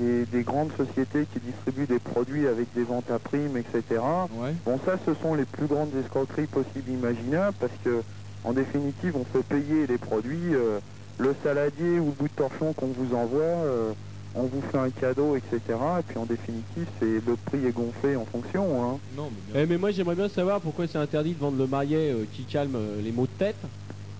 les- 0.00 0.24
des 0.26 0.42
grandes 0.42 0.72
sociétés 0.76 1.26
qui 1.32 1.40
distribuent 1.40 1.86
des 1.86 1.98
produits 1.98 2.46
avec 2.48 2.72
des 2.74 2.84
ventes 2.84 3.10
à 3.10 3.18
prime, 3.18 3.56
etc. 3.58 4.00
Ouais. 4.32 4.54
Bon, 4.64 4.80
ça, 4.86 4.98
ce 5.06 5.12
sont 5.14 5.34
les 5.34 5.44
plus 5.44 5.66
grandes 5.66 5.94
escroqueries 5.94 6.46
possibles 6.46 6.90
imaginables, 6.90 7.56
parce 7.60 7.72
que, 7.84 8.02
en 8.44 8.52
définitive, 8.52 9.16
on 9.16 9.24
fait 9.24 9.42
payer 9.42 9.86
les 9.86 9.98
produits. 9.98 10.54
euh, 10.54 10.80
le 11.16 11.32
saladier 11.44 12.00
ou 12.00 12.06
le 12.06 12.10
bout 12.12 12.24
de 12.24 12.32
torchon 12.34 12.72
qu'on 12.72 12.88
vous 12.88 13.14
envoie, 13.14 13.40
euh, 13.40 13.92
on 14.34 14.42
vous 14.42 14.60
fait 14.72 14.78
un 14.78 14.90
cadeau, 14.90 15.36
etc. 15.36 15.60
Et 16.00 16.02
puis, 16.02 16.18
en 16.18 16.26
définitive, 16.26 16.86
c'est 16.98 17.06
le 17.24 17.36
prix 17.46 17.64
est 17.64 17.72
gonflé 17.72 18.16
en 18.16 18.24
fonction. 18.24 18.82
Hein. 18.82 18.98
Non, 19.16 19.30
mais 19.54 19.62
Eh, 19.62 19.66
mais 19.66 19.78
moi 19.78 19.92
j'aimerais 19.92 20.16
bien 20.16 20.28
savoir 20.28 20.60
pourquoi 20.60 20.88
c'est 20.88 20.98
interdit 20.98 21.34
de 21.34 21.38
vendre 21.38 21.56
le 21.56 21.68
maillet 21.68 22.10
euh, 22.12 22.26
qui 22.26 22.44
calme 22.46 22.74
euh, 22.74 23.00
les 23.00 23.12
maux 23.12 23.26
de 23.26 23.32
tête 23.32 23.60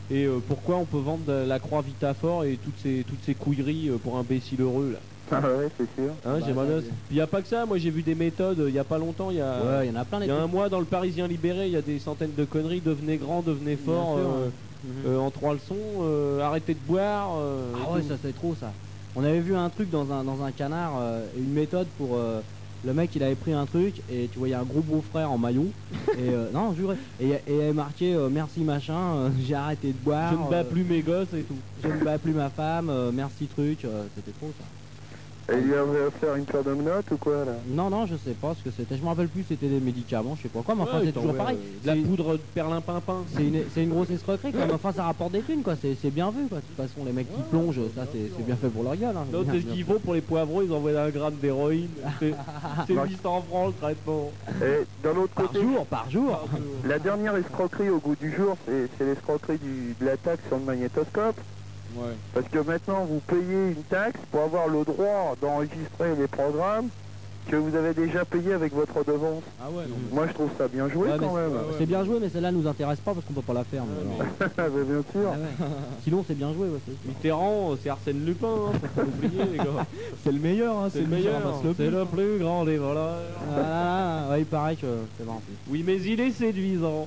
et 0.09 0.25
euh, 0.27 0.39
pourquoi 0.39 0.77
on 0.77 0.85
peut 0.85 0.99
vendre 0.99 1.33
la 1.33 1.59
croix 1.59 1.83
Vitafort 1.83 2.45
et 2.45 2.59
toutes 2.59 2.79
ces 2.79 3.05
toutes 3.05 3.25
ces 3.25 3.35
couilleries 3.35 3.89
euh, 3.89 3.99
pour 3.99 4.17
imbéciles 4.17 4.61
heureux 4.61 4.93
là? 4.93 5.01
Ah 5.31 5.41
ouais, 5.41 5.69
c'est 5.79 5.93
sûr. 5.95 6.13
Hein, 6.25 6.39
Bah, 6.39 6.41
j'aimerais 6.45 6.67
bien. 6.81 6.91
Il 7.11 7.17
y 7.17 7.21
a 7.21 7.27
pas 7.27 7.43
que 7.43 7.49
ça, 7.49 7.67
moi 7.67 7.79
j'ai 7.79 7.91
vu 7.91 8.03
des 8.03 8.15
méthodes 8.15 8.61
euh, 8.61 8.69
il 8.69 8.75
y 8.75 8.79
a 8.79 8.85
pas 8.85 8.99
longtemps, 8.99 9.31
il 9.31 9.37
y 9.39 9.41
a 9.41 9.65
Ouais, 9.65 9.87
il 9.87 9.89
y 9.89 9.93
en 9.93 9.97
a 10.01 10.05
plein 10.05 10.21
il 10.23 10.27
y 10.29 10.31
a 10.31 10.37
un 10.37 10.47
mois 10.47 10.69
dans 10.69 10.81
le 10.81 10.87
Parisien 10.87 11.27
libéré, 11.27 11.67
il 11.67 11.73
y 11.73 11.77
a 11.77 11.83
des 11.83 11.99
centaines 11.99 12.35
de 12.35 12.45
conneries, 12.45 12.81
devenez 12.81 13.17
grand, 13.19 13.43
devenez 13.43 13.77
fort 13.77 14.17
sûr, 14.19 14.29
euh, 14.29 14.49
hein. 14.49 14.53
Mhm. 14.83 15.07
euh, 15.07 15.19
en 15.19 15.31
trois 15.31 15.55
leçons, 15.55 16.01
euh, 16.03 16.41
arrêtez 16.41 16.75
de 16.75 16.81
boire. 16.81 17.33
euh, 17.39 17.73
Ah 17.87 17.93
ouais, 17.93 18.03
tout. 18.03 18.09
ça 18.09 18.19
c'est 18.21 18.35
trop 18.35 18.55
ça. 18.55 18.75
On 19.15 19.25
avait 19.25 19.41
vu 19.41 19.55
un 19.57 19.71
truc 19.71 19.89
dans 19.91 20.13
un, 20.13 20.25
dans 20.25 20.43
un 20.43 20.53
canard, 20.53 20.99
euh, 20.99 21.27
une 21.37 21.53
méthode 21.53 21.89
pour... 21.97 22.17
euh, 22.17 22.43
le 22.83 22.93
mec 22.93 23.15
il 23.17 23.23
avait 23.23 23.35
pris 23.35 23.55
un 23.55 23.65
truc 23.65 24.03
et 24.11 24.29
tu 24.29 24.39
voyais 24.39 24.53
un 24.57 24.65
gros 24.65 24.83
beau-frère 24.83 25.31
en 25.33 25.39
maillot 25.39 25.73
et 26.19 26.29
euh, 26.29 26.51
non 26.51 26.75
juré 26.75 26.97
et 27.19 27.31
et 27.31 27.41
il 27.47 27.61
avait 27.63 27.73
marqué 27.73 28.15
euh, 28.15 28.29
merci 28.29 28.63
machin 28.63 29.15
euh, 29.17 29.31
j'ai 29.41 29.55
arrêté 29.55 29.95
de 29.95 29.99
boire 29.99 30.35
Je 30.35 30.37
ne 30.45 30.51
bats 30.51 30.57
euh, 30.59 30.65
plus 30.65 30.85
mes 30.85 31.01
gosses 31.03 31.33
et 31.33 31.45
tout. 31.45 31.57
je 31.83 31.89
ne 31.89 32.05
bats 32.05 32.19
plus 32.19 32.35
ma 32.35 32.51
femme 32.51 32.91
euh, 32.91 33.11
merci 33.11 33.49
truc 33.49 33.87
euh, 33.87 34.05
c'était 34.15 34.35
trop 34.35 34.53
ça 34.53 34.65
Et 35.53 35.59
il 35.59 35.75
avait 35.75 36.01
offert 36.07 36.37
une 36.37 36.47
paire 36.47 36.65
de 36.65 36.73
menottes 36.73 37.11
ou 37.11 37.19
quoi, 37.19 37.45
là 37.45 37.53
non 37.69 37.91
non 37.91 38.07
je 38.07 38.17
sais 38.17 38.33
pas 38.33 38.55
ce 38.55 38.63
que 38.63 38.71
c'était 38.71 38.97
je 38.97 39.03
me 39.03 39.09
rappelle 39.09 39.29
plus 39.29 39.45
c'était 39.45 39.69
des 39.69 39.79
médicaments 39.81 40.35
je 40.37 40.43
sais 40.43 40.49
pas 40.49 40.63
quoi 40.63 40.75
mais 40.75 40.83
enfin 40.83 41.01
Ouais, 41.01 41.07
c'est 41.07 41.13
toujours 41.13 41.35
pareil 41.35 41.59
euh, 41.61 41.81
de 41.83 41.87
la 41.87 41.93
C'est- 41.95 42.01
poudre 42.03 42.33
de 42.33 42.39
perlimpinpin. 42.55 43.25
c'est 43.29 43.47
une, 43.47 43.63
c'est 43.75 43.83
une 43.83 43.91
grosse 43.91 44.09
escroquerie 44.09 44.53
quoi. 44.53 44.65
mais 44.67 44.73
enfin 44.73 44.93
ça 44.93 45.05
rapporte 45.05 45.33
des 45.33 45.43
thunes 45.43 45.63
quoi 45.63 45.77
c'est 45.77 45.95
c'est 45.97 46.11
bien 46.11 46.31
vu 46.31 46.49
quoi 46.49 46.61
de 46.63 46.67
toute 46.67 46.77
façon 46.77 47.05
les 47.05 47.13
mecs 47.13 47.29
qui 47.29 47.43
plongent 47.51 47.81
ça 47.95 48.07
c'est 48.11 48.31
c'est 48.35 48.43
bien 48.43 48.57
fait 48.57 48.69
pour 48.71 48.85
leur 48.85 48.97
gueule 48.97 49.15
hein. 49.17 49.27
Bien, 49.31 49.41
c'est 49.53 49.61
ce 49.61 49.65
bien 49.67 49.75
qu'ils 49.75 49.85
font 49.85 50.01
pour 50.01 50.15
les 50.15 50.23
poivrons, 50.23 50.63
ils 50.63 50.73
envoient 50.73 50.99
un 50.99 51.11
gramme 51.11 51.37
d'héroïne. 51.37 51.91
C'est 52.21 52.35
c'est 52.87 52.95
800 52.95 53.43
francs 53.49 53.75
le 53.75 53.81
traitement. 53.81 54.31
Et 54.63 54.87
d'un 55.03 55.17
autre 55.17 55.35
par 55.35 55.47
côté, 55.49 55.61
jour 55.63 55.87
par 55.87 56.11
jour 56.11 56.49
la 56.89 56.99
dernière 56.99 57.37
escroquerie 57.37 57.91
au 57.91 57.99
goût 57.99 58.17
du 58.17 58.35
jour, 58.35 58.57
c'est 58.67 58.89
c'est 58.97 59.05
l'escroquerie 59.05 59.59
du- 59.59 59.95
de 60.01 60.07
la 60.07 60.17
taxe 60.17 60.43
sur 60.49 60.57
le 60.57 60.65
magnétoscope. 60.65 61.39
Parce 62.33 62.49
que 62.49 62.59
maintenant, 62.59 63.05
vous 63.05 63.21
payez 63.21 63.69
une 63.69 63.83
taxe 63.85 64.19
pour 64.31 64.43
avoir 64.43 64.69
le 64.69 64.85
droit 64.85 65.35
d'enregistrer 65.41 66.15
les 66.17 66.27
programmes 66.27 66.89
que 67.49 67.57
vous 67.57 67.75
avez 67.77 67.93
déjà 67.95 68.25
payés 68.25 68.53
avec 68.55 68.73
votre 68.75 68.97
redevance. 68.97 69.43
Ah 69.61 69.69
ouais, 69.71 69.83
non. 69.89 69.95
mais- 70.11 70.15
Moi, 70.15 70.27
je 70.29 70.33
trouve 70.33 70.49
ça 70.57 70.67
bien 70.69 70.89
joué 70.89 71.09
Ouais, 71.11 71.17
quand 71.19 71.35
même. 71.35 71.53
ouais. 71.53 71.59
C'est 71.79 71.87
bien 71.87 72.05
joué, 72.05 72.19
mais 72.21 72.29
celle-là 72.29 72.51
nous 72.53 72.67
intéresse 72.67 72.99
pas 73.01 73.13
parce 73.15 73.25
qu'on 73.27 73.35
peut 73.35 73.43
pas 73.43 73.53
la 73.53 73.65
faire. 73.65 73.83
alors. 73.83 74.51
Ah, 74.59 74.69
bien 74.69 75.03
sûr. 75.13 75.31
Ah 75.33 75.37
ouais. 75.37 75.67
Sinon, 76.03 76.25
c'est 76.27 76.37
bien 76.37 76.53
joué. 76.55 76.69
Mitterrand, 77.07 77.75
c'est 77.83 77.91
Arsène 77.91 78.25
Lupin, 78.25 78.47
hein, 78.49 78.73
faut 78.81 79.01
pas 79.01 79.03
l'oublier 79.03 79.45
les 79.53 79.59
gars. 79.59 79.65
C'est 80.25 80.33
le 80.33 80.39
meilleur, 80.39 80.79
hein, 80.79 80.89
C'est 80.91 81.01
le 81.03 81.07
meilleur, 81.07 81.41
c'est 81.77 81.91
le 81.91 82.05
plus 82.07 82.39
grand 82.39 82.65
des 82.65 82.79
voleurs. 82.79 83.17
Ah, 83.55 84.29
ouais, 84.31 84.41
il 84.41 84.47
paraît 84.47 84.77
que 84.77 84.87
c'est 85.19 85.27
marrant. 85.27 85.43
Oui, 85.69 85.85
mais 85.87 85.97
il 86.01 86.19
est 86.19 86.31
séduisant. 86.31 87.07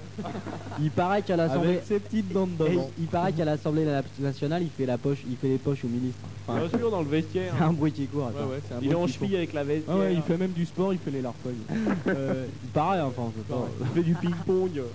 Il 0.79 0.91
paraît 0.91 1.23
qu'à 1.23 1.35
l'Assemblée. 1.35 1.69
Avec 1.69 1.83
ses 1.85 1.99
petites 1.99 2.31
dents 2.31 2.45
de 2.47 2.65
Et 2.65 2.69
devant. 2.71 2.89
il 2.99 3.07
paraît 3.07 3.33
qu'à 3.33 3.45
l'Assemblée 3.45 3.85
nationale, 4.19 4.61
il 4.61 4.69
fait 4.69 4.85
la 4.85 4.99
poche, 4.99 5.19
il 5.27 5.35
fait 5.35 5.47
les 5.47 5.57
poches 5.57 5.83
au 5.83 5.87
ministre. 5.87 6.19
Enfin, 6.47 6.59
Bien 6.59 6.79
sûr, 6.79 6.91
dans 6.91 7.01
le 7.01 7.07
vestiaire. 7.07 7.53
c'est 7.57 7.63
un 7.63 7.73
bruit 7.73 7.91
qui 7.91 8.05
court. 8.05 8.29
Il 8.81 8.91
est 8.91 8.95
en 8.95 9.07
cheville 9.07 9.35
avec 9.35 9.53
la 9.53 9.63
veste. 9.63 9.85
Fait 10.27 10.37
même 10.37 10.51
du 10.51 10.65
sport, 10.65 10.91
il 10.93 10.99
fait 10.99 11.11
les 11.11 11.21
larpeuils. 11.21 11.55
Euh, 12.07 12.45
il 12.63 12.69
paraît, 12.69 13.01
enfin, 13.01 13.31
je 13.35 13.41
sais 13.41 13.47
pas. 13.47 13.67
Il 13.81 13.87
fait 13.87 14.03
du 14.03 14.15
ping-pong. 14.15 14.81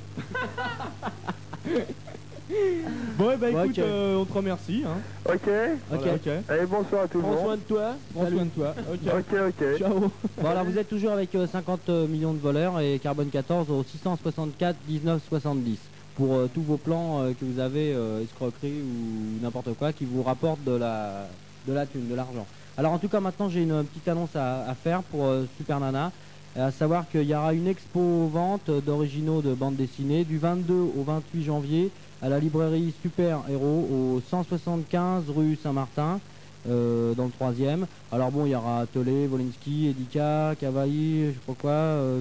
Bon, 3.16 3.26
bah 3.38 3.50
Ouais, 3.50 3.64
écoute, 3.64 3.78
ok. 3.78 3.84
euh, 3.84 4.16
on 4.16 4.24
te 4.26 4.32
remercie. 4.34 4.82
Hein. 4.86 4.98
Ok. 5.26 5.34
Ok. 5.34 5.48
Voilà, 5.90 6.14
ok. 6.14 6.28
Allez, 6.48 6.66
bonsoir 6.66 7.02
à 7.04 7.08
tout 7.08 7.18
le 7.18 7.24
Prends 7.24 7.36
soin 7.38 7.46
monde. 7.52 7.58
de 7.60 7.64
toi. 7.64 7.94
Prends 8.12 8.28
soin 8.30 8.44
de 8.44 8.50
toi. 8.50 8.74
Ok. 8.92 8.98
Ok, 9.06 9.38
ok. 9.48 9.78
Ciao. 9.78 10.00
Bon, 10.40 10.48
alors 10.48 10.64
vous 10.64 10.76
êtes 10.76 10.88
toujours 10.88 11.12
avec 11.12 11.34
euh, 11.34 11.46
50 11.46 11.88
millions 12.10 12.34
de 12.34 12.38
voleurs 12.40 12.78
et 12.80 12.98
Carbone 12.98 13.30
14 13.30 13.70
au 13.70 13.82
664 13.84 14.76
19 14.86 15.22
70 15.28 15.78
pour 16.16 16.34
euh, 16.34 16.50
tous 16.52 16.62
vos 16.62 16.76
plans 16.76 17.22
euh, 17.22 17.32
que 17.32 17.44
vous 17.44 17.58
avez, 17.58 17.94
euh, 17.94 18.22
escroquerie 18.22 18.82
ou 18.82 19.42
n'importe 19.42 19.72
quoi, 19.74 19.92
qui 19.94 20.04
vous 20.04 20.22
rapportent 20.22 20.62
de 20.64 20.72
la, 20.76 21.28
de 21.66 21.72
la 21.72 21.86
thune, 21.86 22.08
de 22.08 22.14
l'argent. 22.14 22.46
Alors 22.78 22.92
en 22.92 22.98
tout 22.98 23.08
cas 23.08 23.20
maintenant 23.20 23.48
j'ai 23.48 23.62
une 23.62 23.84
petite 23.84 24.08
annonce 24.08 24.34
à, 24.34 24.64
à 24.68 24.74
faire 24.74 25.02
pour 25.02 25.26
euh, 25.26 25.44
Super 25.58 25.78
Nana, 25.80 26.10
à 26.56 26.70
savoir 26.70 27.08
qu'il 27.10 27.22
y 27.24 27.34
aura 27.34 27.52
une 27.54 27.66
expo 27.66 28.28
vente 28.32 28.70
d'originaux 28.84 29.42
de 29.42 29.54
bande 29.54 29.76
dessinée 29.76 30.24
du 30.24 30.38
22 30.38 30.74
au 30.74 31.02
28 31.04 31.44
janvier 31.44 31.90
à 32.22 32.28
la 32.28 32.38
librairie 32.38 32.94
Super 33.02 33.40
Héros 33.50 33.88
au 33.90 34.20
175 34.30 35.24
rue 35.34 35.58
Saint-Martin. 35.62 36.20
euh, 36.68 37.12
dans 37.14 37.24
le 37.24 37.32
troisième. 37.32 37.86
Alors 38.12 38.30
bon, 38.30 38.46
il 38.46 38.50
y 38.50 38.54
aura 38.54 38.86
Tolé, 38.86 39.26
Wolinski, 39.26 39.88
Edika, 39.88 40.54
Cavailly, 40.60 41.26
je 41.26 41.30
sais 41.32 41.38
pas 41.44 41.54
quoi, 41.60 41.70
euh, 41.72 42.20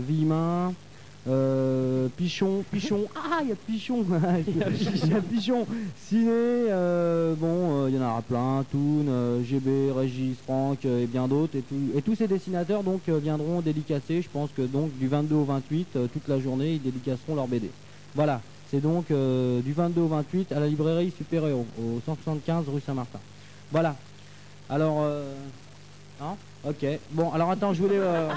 euh, 1.27 2.07
Pichon, 2.17 2.63
Pichon, 2.71 3.05
ah 3.15 3.39
il 3.43 3.49
y 3.49 3.51
a 3.51 3.55
Pichon, 3.55 4.05
il 4.47 4.57
y 4.57 4.63
a 5.13 5.21
Pichon, 5.21 5.67
Ciné, 6.07 6.29
euh, 6.31 7.35
bon, 7.35 7.83
euh, 7.85 7.89
il 7.89 7.95
y 7.95 7.99
en 7.99 8.01
aura 8.09 8.21
plein, 8.23 8.65
Toon, 8.71 9.05
euh, 9.07 9.43
GB, 9.43 9.91
Régis, 9.95 10.37
Franck 10.45 10.85
euh, 10.85 11.03
et 11.03 11.05
bien 11.07 11.27
d'autres. 11.27 11.55
Et, 11.57 11.61
tout- 11.61 11.91
et 11.95 12.01
tous 12.01 12.15
ces 12.15 12.27
dessinateurs 12.27 12.83
donc 12.83 13.01
viendront 13.07 13.61
dédicacer, 13.61 14.21
je 14.21 14.29
pense 14.29 14.49
que 14.55 14.63
donc 14.63 14.97
du 14.97 15.07
22 15.07 15.35
au 15.35 15.43
28, 15.45 15.87
euh, 15.95 16.07
toute 16.11 16.27
la 16.27 16.39
journée, 16.39 16.73
ils 16.73 16.81
dédicaceront 16.81 17.35
leur 17.35 17.47
BD. 17.47 17.69
Voilà, 18.15 18.41
c'est 18.71 18.81
donc 18.81 19.11
euh, 19.11 19.61
du 19.61 19.73
22 19.73 20.01
au 20.01 20.07
28 20.07 20.51
à 20.53 20.59
la 20.59 20.67
librairie 20.67 21.13
Super 21.15 21.45
Héros, 21.47 21.67
au 21.79 21.99
175 22.05 22.65
rue 22.67 22.81
Saint-Martin. 22.81 23.19
Voilà. 23.71 23.95
Alors, 24.69 24.97
euh... 25.01 25.33
Ok. 26.63 26.85
Bon, 27.11 27.31
alors 27.31 27.49
attends, 27.49 27.73
je 27.73 27.81
voulais... 27.81 27.97
euh, 27.97 28.29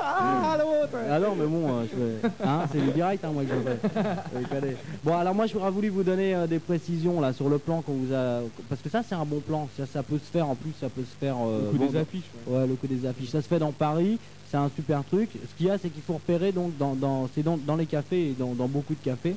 Ah, 0.00 0.56
l'autre 0.58 0.96
ah 1.08 1.18
non, 1.20 1.36
mais 1.36 1.46
bon, 1.46 1.68
euh, 1.68 1.84
je 1.92 1.96
vais- 1.96 2.32
hein, 2.44 2.64
c'est 2.72 2.80
du 2.80 2.90
direct, 2.90 3.24
hein, 3.24 3.30
moi, 3.32 3.44
que 3.44 3.50
je 3.50 4.38
déconnez. 4.40 4.76
Bon, 5.04 5.14
alors 5.16 5.34
moi, 5.34 5.46
j'aurais 5.46 5.70
voulu 5.70 5.88
vous 5.88 6.02
donner 6.02 6.34
euh, 6.34 6.46
des 6.48 6.58
précisions, 6.58 7.20
là, 7.20 7.32
sur 7.32 7.48
le 7.48 7.58
plan 7.58 7.80
qu'on 7.82 7.92
vous 7.92 8.12
a... 8.12 8.40
Parce 8.68 8.80
que 8.82 8.88
ça, 8.88 9.02
c'est 9.04 9.14
un 9.14 9.24
bon 9.24 9.40
plan. 9.40 9.68
Ça, 9.76 9.86
ça 9.86 10.02
peut 10.02 10.18
se 10.18 10.30
faire, 10.30 10.48
en 10.48 10.56
plus, 10.56 10.72
ça 10.80 10.88
peut 10.88 11.04
se 11.04 11.14
faire... 11.14 11.36
euh, 11.46 11.66
Le 11.66 11.70
coup 11.70 11.76
bon, 11.78 11.86
des 11.92 11.98
affiches. 11.98 12.30
ouais. 12.48 12.56
Ouais, 12.58 12.66
le 12.66 12.74
coup 12.74 12.86
des 12.88 13.06
affiches. 13.06 13.30
Ça 13.30 13.40
se 13.42 13.46
fait 13.46 13.58
dans 13.60 13.72
Paris, 13.72 14.18
c'est 14.50 14.56
un 14.56 14.70
super 14.74 15.04
truc. 15.04 15.30
Ce 15.32 15.54
qu'il 15.56 15.66
y 15.66 15.70
a, 15.70 15.78
c'est 15.78 15.90
qu'il 15.90 16.02
faut 16.02 16.14
repérer, 16.14 16.50
donc, 16.50 16.76
dans, 16.76 16.94
dans, 16.96 17.28
c'est 17.34 17.42
dans, 17.44 17.56
dans 17.56 17.76
les 17.76 17.86
cafés 17.86 18.30
et 18.30 18.32
dans, 18.32 18.54
dans 18.54 18.68
beaucoup 18.68 18.94
de 18.94 19.02
cafés. 19.04 19.36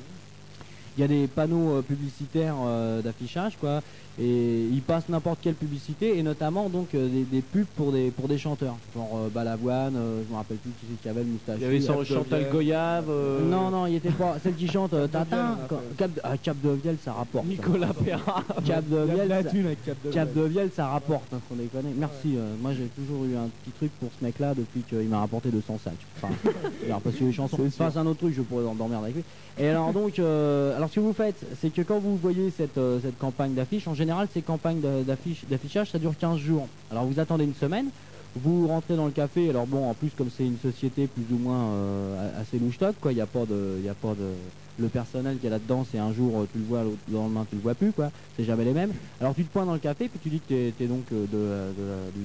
Il 0.98 1.02
y 1.02 1.04
a 1.04 1.08
des 1.08 1.28
panneaux 1.28 1.78
euh, 1.78 1.82
publicitaires 1.82 2.56
euh, 2.66 3.02
d'affichage, 3.02 3.58
quoi, 3.60 3.82
et 4.22 4.66
ils 4.72 4.82
passent 4.82 5.08
n'importe 5.08 5.40
quelle 5.42 5.54
publicité, 5.56 6.18
et 6.18 6.24
notamment 6.24 6.70
donc 6.70 6.94
euh, 6.94 7.08
des, 7.08 7.24
des 7.24 7.42
pubs 7.42 7.66
pour 7.76 7.92
des 7.94 8.12
pour 8.12 8.28
des 8.28 8.38
chanteurs, 8.38 8.76
genre 8.94 9.12
euh, 9.16 9.30
Balavoine, 9.30 9.96
euh, 9.96 10.22
je 10.28 10.32
me 10.32 10.38
rappelle 10.38 10.58
plus 10.58 10.72
qui 10.72 10.86
c'est 10.90 11.02
qui 11.02 11.08
avait 11.10 11.22
le 11.24 11.30
moustache. 11.30 11.56
Il 11.60 11.64
y 11.64 11.66
avait 11.66 11.80
sans 11.82 12.04
Chantal 12.04 12.50
Goyave. 12.52 13.06
euh, 13.10 13.50
Non, 13.50 13.70
non, 13.70 13.88
il 13.88 13.96
était 13.96 14.10
pas. 14.10 14.36
Celle 14.44 14.56
qui 14.56 14.68
chante 14.68 14.92
Cap 14.92 15.02
de 15.02 15.08
Tintin. 15.08 15.58
Cap 15.98 16.14
de, 16.14 16.20
ah, 16.24 16.38
Cap 16.38 16.58
de 16.62 16.70
Vielle, 16.72 16.98
ça 17.04 17.14
rapporte. 17.14 17.46
Nicolas 17.46 17.94
Perra. 17.94 18.44
Cap 18.66 18.86
de 18.90 19.08
ça- 19.08 19.14
avec 19.14 19.86
Cap 19.86 19.98
de 20.04 20.12
Cap 20.12 20.30
Vielle. 20.34 20.44
de 20.44 20.50
Vielle, 20.50 20.70
ça 20.76 20.88
rapporte, 20.88 21.32
hein, 21.34 21.40
qu'on 21.48 21.56
déconne. 21.56 21.86
Merci, 21.98 22.38
moi 22.62 22.72
j'ai 22.74 22.88
toujours 23.02 23.24
eu 23.24 23.36
un 23.38 23.48
petit 23.64 23.72
truc 23.78 23.92
pour 24.02 24.10
ce 24.20 24.26
mec-là 24.26 24.54
depuis 24.54 24.82
qu'il 24.82 25.08
m'a 25.08 25.20
rapporté 25.20 25.50
200 25.50 25.80
sacs. 25.82 25.94
Enfin, 26.18 26.34
alors, 26.88 27.00
parce 27.00 27.16
que 27.16 27.24
les 27.24 27.32
chansons, 27.32 27.58
c'est 27.72 27.98
un 27.98 28.06
autre 28.06 28.20
truc, 28.20 28.34
je 28.36 28.42
pourrais 28.42 28.64
dormir 28.76 29.00
avec 29.00 29.16
lui. 29.16 29.24
Et 29.62 29.68
alors 29.68 29.92
donc, 29.94 30.20
alors 30.20 30.90
ce 30.90 30.96
que 30.96 31.00
vous 31.00 31.14
faites, 31.14 31.42
c'est 31.62 31.70
que 31.70 31.82
quand 31.84 32.00
vous 32.00 32.18
voyez 32.18 32.50
cette, 32.52 32.80
cette 33.02 33.18
campagne 33.18 33.54
d'affiches, 33.54 33.88
en 33.88 33.94
général 33.94 34.09
ces 34.34 34.42
campagnes 34.42 34.80
d'a- 34.82 35.04
d'affiches- 35.04 35.46
d'affichage, 35.50 35.92
ça 35.92 36.00
dure 36.00 36.14
15 36.20 36.38
jours. 36.40 36.68
Alors 36.92 37.06
vous 37.06 37.20
attendez 37.20 37.44
une 37.44 37.54
semaine, 37.56 37.88
vous 38.36 38.68
rentrez 38.68 38.96
dans 38.96 39.06
le 39.06 39.12
café, 39.12 39.50
alors 39.50 39.66
bon, 39.68 39.90
en 39.90 39.94
plus 39.94 40.12
comme 40.18 40.30
c'est 40.36 40.46
une 40.46 40.58
société 40.60 41.08
plus 41.08 41.26
ou 41.36 41.40
moins 41.40 41.64
euh, 41.74 42.42
assez 42.42 42.60
louche-toc, 42.60 42.96
quoi, 43.02 43.12
il 43.12 43.16
n'y 43.16 43.22
a 43.22 43.26
pas 43.26 43.46
de... 43.46 43.78
a 43.90 43.94
pas 43.94 44.10
de 44.16 44.32
le 44.80 44.88
personnel 44.88 45.38
qui 45.40 45.46
est 45.46 45.50
là-dedans, 45.50 45.86
c'est 45.92 45.98
un 45.98 46.14
jour 46.14 46.40
euh, 46.40 46.48
tu 46.54 46.58
le 46.58 46.64
vois, 46.64 46.84
l'autre- 46.84 46.96
le 47.10 47.16
lendemain 47.16 47.46
tu 47.50 47.58
le 47.58 47.62
vois 47.62 47.74
plus, 47.76 47.92
quoi. 47.92 48.12
C'est 48.38 48.46
jamais 48.46 48.64
les 48.64 48.72
mêmes. 48.72 48.94
Alors 49.20 49.36
tu 49.36 49.44
te 49.44 49.52
pointes 49.52 49.66
dans 49.66 49.74
le 49.74 49.80
café, 49.80 50.08
puis 50.08 50.20
tu 50.24 50.30
dis 50.30 50.40
que 50.40 50.70
tu 50.72 50.84
es, 50.84 50.88
donc 50.88 51.04
euh, 51.12 51.26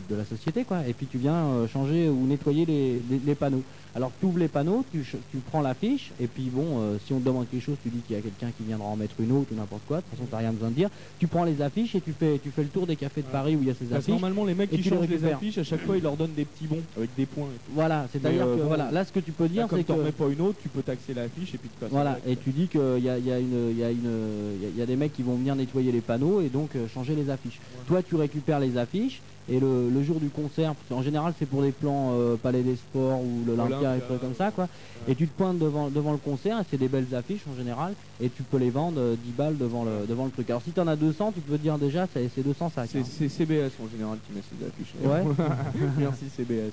de, 0.09 0.15
la- 0.17 0.25
société, 0.25 0.63
quoi. 0.63 0.87
Et 0.87 0.93
puis 0.93 1.07
tu 1.07 1.19
viens 1.19 1.67
changer 1.67 2.09
ou 2.09 2.25
nettoyer 2.29 2.65
les 2.65 3.35
panneaux. 3.35 3.65
Alors 3.97 4.13
tu 4.19 4.27
ouvres 4.27 4.39
les 4.41 4.49
panneaux, 4.49 4.85
tu, 4.91 5.07
tu 5.31 5.39
prends 5.39 5.61
l'affiche, 5.63 6.13
et 6.19 6.27
puis 6.27 6.51
bon, 6.51 6.81
euh, 6.81 6.99
si 6.99 7.13
on 7.13 7.21
te 7.21 7.25
demande 7.27 7.49
quelque 7.49 7.63
chose, 7.63 7.79
tu 7.81 7.91
dis 7.91 8.03
qu'il 8.03 8.17
y 8.17 8.19
a 8.19 8.23
quelqu'un 8.23 8.51
qui 8.51 8.65
viendra 8.65 8.89
en 8.89 8.97
mettre 8.97 9.21
une 9.21 9.31
autre 9.31 9.53
ou 9.53 9.55
n'importe 9.55 9.85
quoi. 9.87 9.99
De 9.99 10.03
toute 10.03 10.11
façon, 10.11 10.27
t'as 10.29 10.39
rien 10.39 10.53
besoin 10.53 10.71
de 10.71 10.75
dire. 10.75 10.91
Tu 11.19 11.29
prends 11.29 11.45
les 11.45 11.63
affiches 11.63 11.95
et 11.95 12.01
tu 12.01 12.13
fais, 12.13 12.41
tu 12.41 12.51
fais 12.51 12.65
le 12.65 12.71
tour 12.71 12.89
des 12.89 12.97
cafés 12.97 13.23
de 13.23 13.29
Paris 13.29 13.55
où 13.55 13.63
il 13.63 13.69
y 13.69 13.71
a 13.71 13.75
ces 13.75 13.85
Parce 13.87 13.91
que 13.91 13.95
affiches. 14.11 14.21
normalement, 14.21 14.45
les 14.45 14.55
mecs 14.57 14.73
et 14.73 14.77
qui 14.77 14.83
tu 14.83 14.91
les 14.91 14.97
changent 14.97 15.09
les 15.09 15.25
affiches, 15.25 15.59
à 15.59 15.63
chaque 15.63 15.81
fois, 15.83 15.97
ils 15.97 16.03
leur 16.03 16.17
donnent 16.17 16.35
des 16.35 16.45
petits 16.45 16.67
bons 16.67 16.83
avec 16.97 17.15
des 17.15 17.27
points. 17.27 17.47
et 17.51 17.59
tout. 17.65 17.71
Voilà, 17.73 18.09
c'est-à-dire 18.11 18.45
euh, 18.45 18.57
que 18.57 18.61
bon, 18.63 18.67
voilà, 18.67 18.91
là 18.91 19.05
ce 19.05 19.13
que 19.13 19.21
tu 19.21 19.31
peux 19.33 19.49
dire, 19.49 19.63
Là, 19.63 19.69
comme 19.69 19.79
c'est 19.79 19.85
t'en 19.85 19.95
que 19.95 20.01
remets 20.01 20.13
pas 20.13 20.29
une 20.29 20.41
autre, 20.41 20.59
tu 20.61 20.69
peux 20.69 20.83
taxer 20.83 21.15
l'affiche 21.15 21.55
et 21.55 21.59
puis 21.59 21.69
te 21.71 21.79
passer 21.79 21.93
Voilà, 21.93 22.19
et 22.27 22.35
tu 22.37 22.51
dis 22.51 22.67
qu'il 22.69 22.81
y 22.99 23.09
a, 23.09 23.19
il 23.19 23.25
y 23.25 23.31
a 23.31 23.39
une- 23.39 23.71
il 23.71 23.77
y 23.79 23.85
a 23.85 23.93
une- 23.93 24.55
il 24.57 24.61
y 24.61 24.67
a- 24.67 24.71
y 24.71 24.83
a 24.83 24.87
des 24.87 24.97
mecs 24.97 25.13
qui 25.13 25.23
vont 25.23 25.37
venir 25.37 25.55
nettoyer 25.55 25.93
les 25.93 26.01
panneaux 26.01 26.41
et 26.41 26.49
donc 26.49 26.75
euh, 26.75 26.89
changer 26.89 27.15
les 27.15 27.31
affiches. 27.31 27.61
Toi, 27.87 28.03
tu 28.03 28.17
récupères 28.17 28.59
les 28.59 28.77
affiches 28.77 29.23
et 29.49 29.61
le, 29.61 29.91
le 29.91 30.03
jour 30.03 30.21
du 30.21 30.29
concert, 30.29 30.75
qu'en 30.89 31.03
général, 31.03 31.35
c'est 31.39 31.47
pour 31.47 31.63
des 31.63 31.73
plans 31.73 32.13
euh, 32.15 32.37
Palais 32.37 32.63
des 32.63 32.77
Sports 32.77 33.21
ou 33.21 33.45
l'Olympia 33.47 33.97
et 33.97 34.01
trucs 34.01 34.21
comme 34.21 34.35
ça, 34.35 34.51
quoi. 34.51 34.69
Et 35.07 35.15
tu 35.15 35.29
te 35.29 35.37
pointes 35.37 35.59
devant, 35.59 35.91
devant 35.91 36.13
le 36.13 36.19
concert 36.19 36.61
et 36.61 36.63
c'est 36.71 36.79
des 36.79 36.89
belles 36.89 37.15
affiches 37.15 37.43
en 37.53 37.57
général 37.57 37.93
et 38.23 38.31
tu 38.31 38.43
peux 38.43 38.57
les 38.57 38.71
vendre 38.71 38.99
euh, 38.99 39.17
10 39.23 39.33
balles 39.33 39.59
devant 39.59 39.85
le, 39.85 40.07
devant 40.09 40.25
le 40.25 40.31
truc. 40.31 40.49
Alors 40.49 40.63
si 40.63 40.71
tu 40.71 40.81
en 40.81 40.87
as 40.87 40.97
200, 40.97 41.33
tu 41.33 41.41
peux 41.43 41.59
te 41.59 41.63
dire 41.63 41.77
déjà, 41.77 42.07
c'est 42.13 42.31
c'est 42.35 42.43
200 42.43 42.73
sacs. 42.75 42.89
C'est 42.91 43.01
hein. 43.01 43.05
c'est 43.07 43.29
CBS 43.29 43.73
en 43.85 43.89
général 43.91 44.19
qui 44.27 44.33
met 44.33 44.43
ces 44.49 44.67
affiches. 44.67 44.95
Ouais. 45.05 45.47
Merci 45.99 46.25
CBS. 46.35 46.73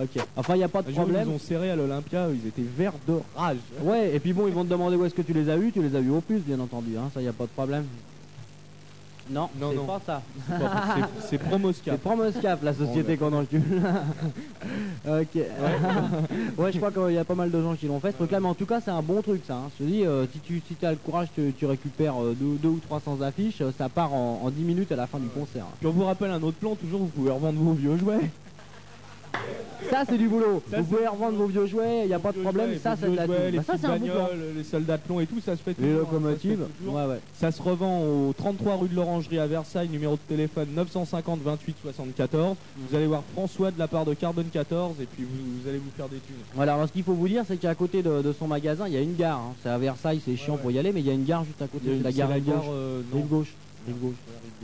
Ok. 0.00 0.24
Enfin, 0.36 0.54
il 0.54 0.58
n'y 0.58 0.64
a 0.64 0.68
pas 0.68 0.82
de 0.82 0.92
problème. 0.92 1.28
Ils 1.28 1.34
ont 1.34 1.38
serré 1.40 1.70
à 1.70 1.76
l'Olympia, 1.76 2.28
ils 2.30 2.46
étaient 2.46 2.62
verts 2.76 2.94
de 3.08 3.14
rage. 3.34 3.56
Ouais, 3.82 4.14
et 4.14 4.20
puis 4.20 4.32
bon, 4.32 4.46
ils 4.46 4.54
vont 4.54 4.64
te 4.64 4.70
demander 4.70 4.96
où 4.96 5.04
est-ce 5.04 5.14
que 5.14 5.22
tu 5.22 5.32
les 5.32 5.50
as 5.50 5.56
eu, 5.56 5.72
tu 5.72 5.82
les 5.82 5.96
as 5.96 6.00
eu 6.00 6.10
au 6.10 6.20
plus, 6.20 6.38
bien 6.38 6.60
entendu, 6.60 6.96
hein, 6.96 7.10
ça 7.12 7.20
y 7.20 7.28
a 7.28 7.32
pas 7.32 7.44
de 7.44 7.50
problème. 7.50 7.84
Non, 9.30 9.48
Non, 9.58 9.70
c'est 9.72 9.86
pas 9.86 10.00
ça. 10.04 10.22
C'est 11.28 11.38
Promoscap. 11.38 11.94
C'est 11.94 12.00
Promoscap, 12.02 12.62
la 12.62 12.74
société 12.74 13.16
qu'on 13.16 13.32
encule. 13.32 13.62
ok. 15.06 15.42
Ouais. 16.58 16.72
je 16.72 16.78
crois 16.78 16.90
qu'il 16.92 17.14
y 17.14 17.18
a 17.18 17.24
pas 17.24 17.34
mal 17.34 17.50
de 17.50 17.60
gens 17.60 17.74
qui 17.74 17.86
l'ont 17.86 18.00
fait 18.00 18.12
ce 18.12 18.16
truc-là, 18.16 18.38
mais 18.40 18.48
en 18.48 18.54
tout 18.54 18.66
cas, 18.66 18.80
c'est 18.80 18.90
un 18.90 19.02
bon 19.02 19.22
truc 19.22 19.42
ça. 19.46 19.54
hein. 19.54 19.70
Je 19.78 19.84
te 19.84 19.90
dis, 19.90 20.04
euh, 20.04 20.26
si 20.32 20.38
tu 20.40 20.62
si 20.66 20.86
as 20.86 20.90
le 20.90 20.96
courage, 20.96 21.28
tu, 21.34 21.52
tu 21.58 21.66
récupères 21.66 22.14
euh, 22.22 22.34
deux, 22.38 22.56
deux 22.56 22.68
ou 22.68 22.78
300 22.80 23.20
affiches, 23.22 23.60
euh, 23.60 23.72
ça 23.76 23.88
part 23.88 24.12
en, 24.14 24.40
en 24.44 24.50
10 24.50 24.62
minutes 24.62 24.92
à 24.92 24.96
la 24.96 25.06
fin 25.06 25.18
du 25.18 25.26
concert. 25.28 25.64
Puis 25.78 25.86
on 25.88 25.90
vous 25.92 26.04
rappelle 26.04 26.30
un 26.30 26.42
autre 26.42 26.56
plan, 26.58 26.74
toujours 26.76 27.00
vous 27.00 27.06
pouvez 27.08 27.30
revendre 27.30 27.58
vos 27.60 27.72
vieux 27.72 27.96
jouets. 27.96 28.30
Ça, 29.90 30.02
c'est 30.08 30.16
du 30.16 30.28
boulot. 30.28 30.62
Ça, 30.70 30.78
Vous 30.80 30.84
pouvez 30.84 31.06
revendre 31.06 31.36
vos 31.36 31.46
vieux 31.46 31.66
jouets, 31.66 32.00
il 32.04 32.06
n'y 32.08 32.14
a 32.14 32.18
pas 32.18 32.32
de 32.32 32.38
problème. 32.40 32.70
jouets, 32.70 32.78
Ça, 32.78 32.96
c'est 32.98 33.10
de 33.10 33.16
la 33.16 33.26
jouets. 33.26 33.50
Les 33.50 33.58
Bah, 33.58 33.64
ça, 33.80 33.88
bagnoles, 33.88 34.14
les 34.56 34.64
soldats 34.64 34.96
de 34.96 35.02
plomb 35.02 35.20
et 35.20 35.26
tout, 35.26 35.40
ça 35.44 35.56
se 35.56 35.62
fait 35.62 35.74
Les 35.78 35.86
toujours, 35.88 36.08
hein, 36.08 36.12
locomotives. 36.12 36.58
ça 36.58 36.64
se 36.64 36.68
fait 36.72 36.78
toujours. 36.78 36.94
Ouais, 36.94 37.04
ouais. 37.06 37.20
Ça 37.38 37.50
se 37.52 37.62
revend 37.62 38.00
au 38.02 38.32
33 38.36 38.76
rue 38.76 38.88
de 38.88 38.94
l'Orangerie 38.96 39.38
à 39.38 39.46
Versailles, 39.46 39.88
numéro 39.90 40.14
de 40.14 40.20
téléphone 40.26 40.68
950 40.74 41.40
28 41.42 41.76
74. 41.82 42.56
Vous 42.78 42.96
allez 42.96 43.06
voir 43.06 43.22
François 43.34 43.70
de 43.70 43.78
la 43.78 43.86
part 43.86 44.06
de 44.06 44.14
Carbone 44.14 44.46
14 44.50 44.96
et 45.02 45.06
puis 45.06 45.24
vous, 45.24 45.60
vous 45.62 45.68
allez 45.68 45.78
vous 45.78 45.90
faire 45.96 46.08
des 46.08 46.16
thunes. 46.16 46.34
Voilà, 46.54 46.74
alors 46.74 46.88
ce 46.88 46.92
qu'il 46.92 47.04
faut 47.04 47.12
vous 47.14 47.28
dire, 47.28 47.44
c'est 47.46 47.58
qu'à 47.58 47.74
côté 47.74 48.02
de, 48.02 48.22
de 48.22 48.32
son 48.32 48.46
magasin, 48.46 48.86
il 48.88 48.94
y 48.94 48.96
a 48.96 49.00
une 49.00 49.14
gare. 49.14 49.38
hein. 49.38 49.52
C'est 49.62 49.68
à 49.68 49.76
Versailles, 49.78 50.20
c'est 50.24 50.34
chiant 50.36 50.54
Ouais, 50.54 50.60
pour 50.60 50.70
y 50.70 50.78
aller, 50.78 50.92
mais 50.92 51.00
il 51.00 51.06
y 51.06 51.10
a 51.10 51.14
une 51.14 51.24
gare 51.24 51.44
juste 51.44 51.60
à 51.60 51.66
côté. 51.68 51.84
Il 51.88 51.92
y 51.92 51.94
a 51.94 51.96
C'est 51.98 52.02
la 52.04 52.10
une- 52.10 52.16
gare 52.16 52.28
c'est 52.28 52.34
rive 52.34 52.44
gauche. 52.46 52.64
euh, 52.70 53.00
non. 53.12 53.16
Rive 53.18 53.28
gauche. 53.28 53.52
Rive 53.86 53.96
gauche. 54.00 54.14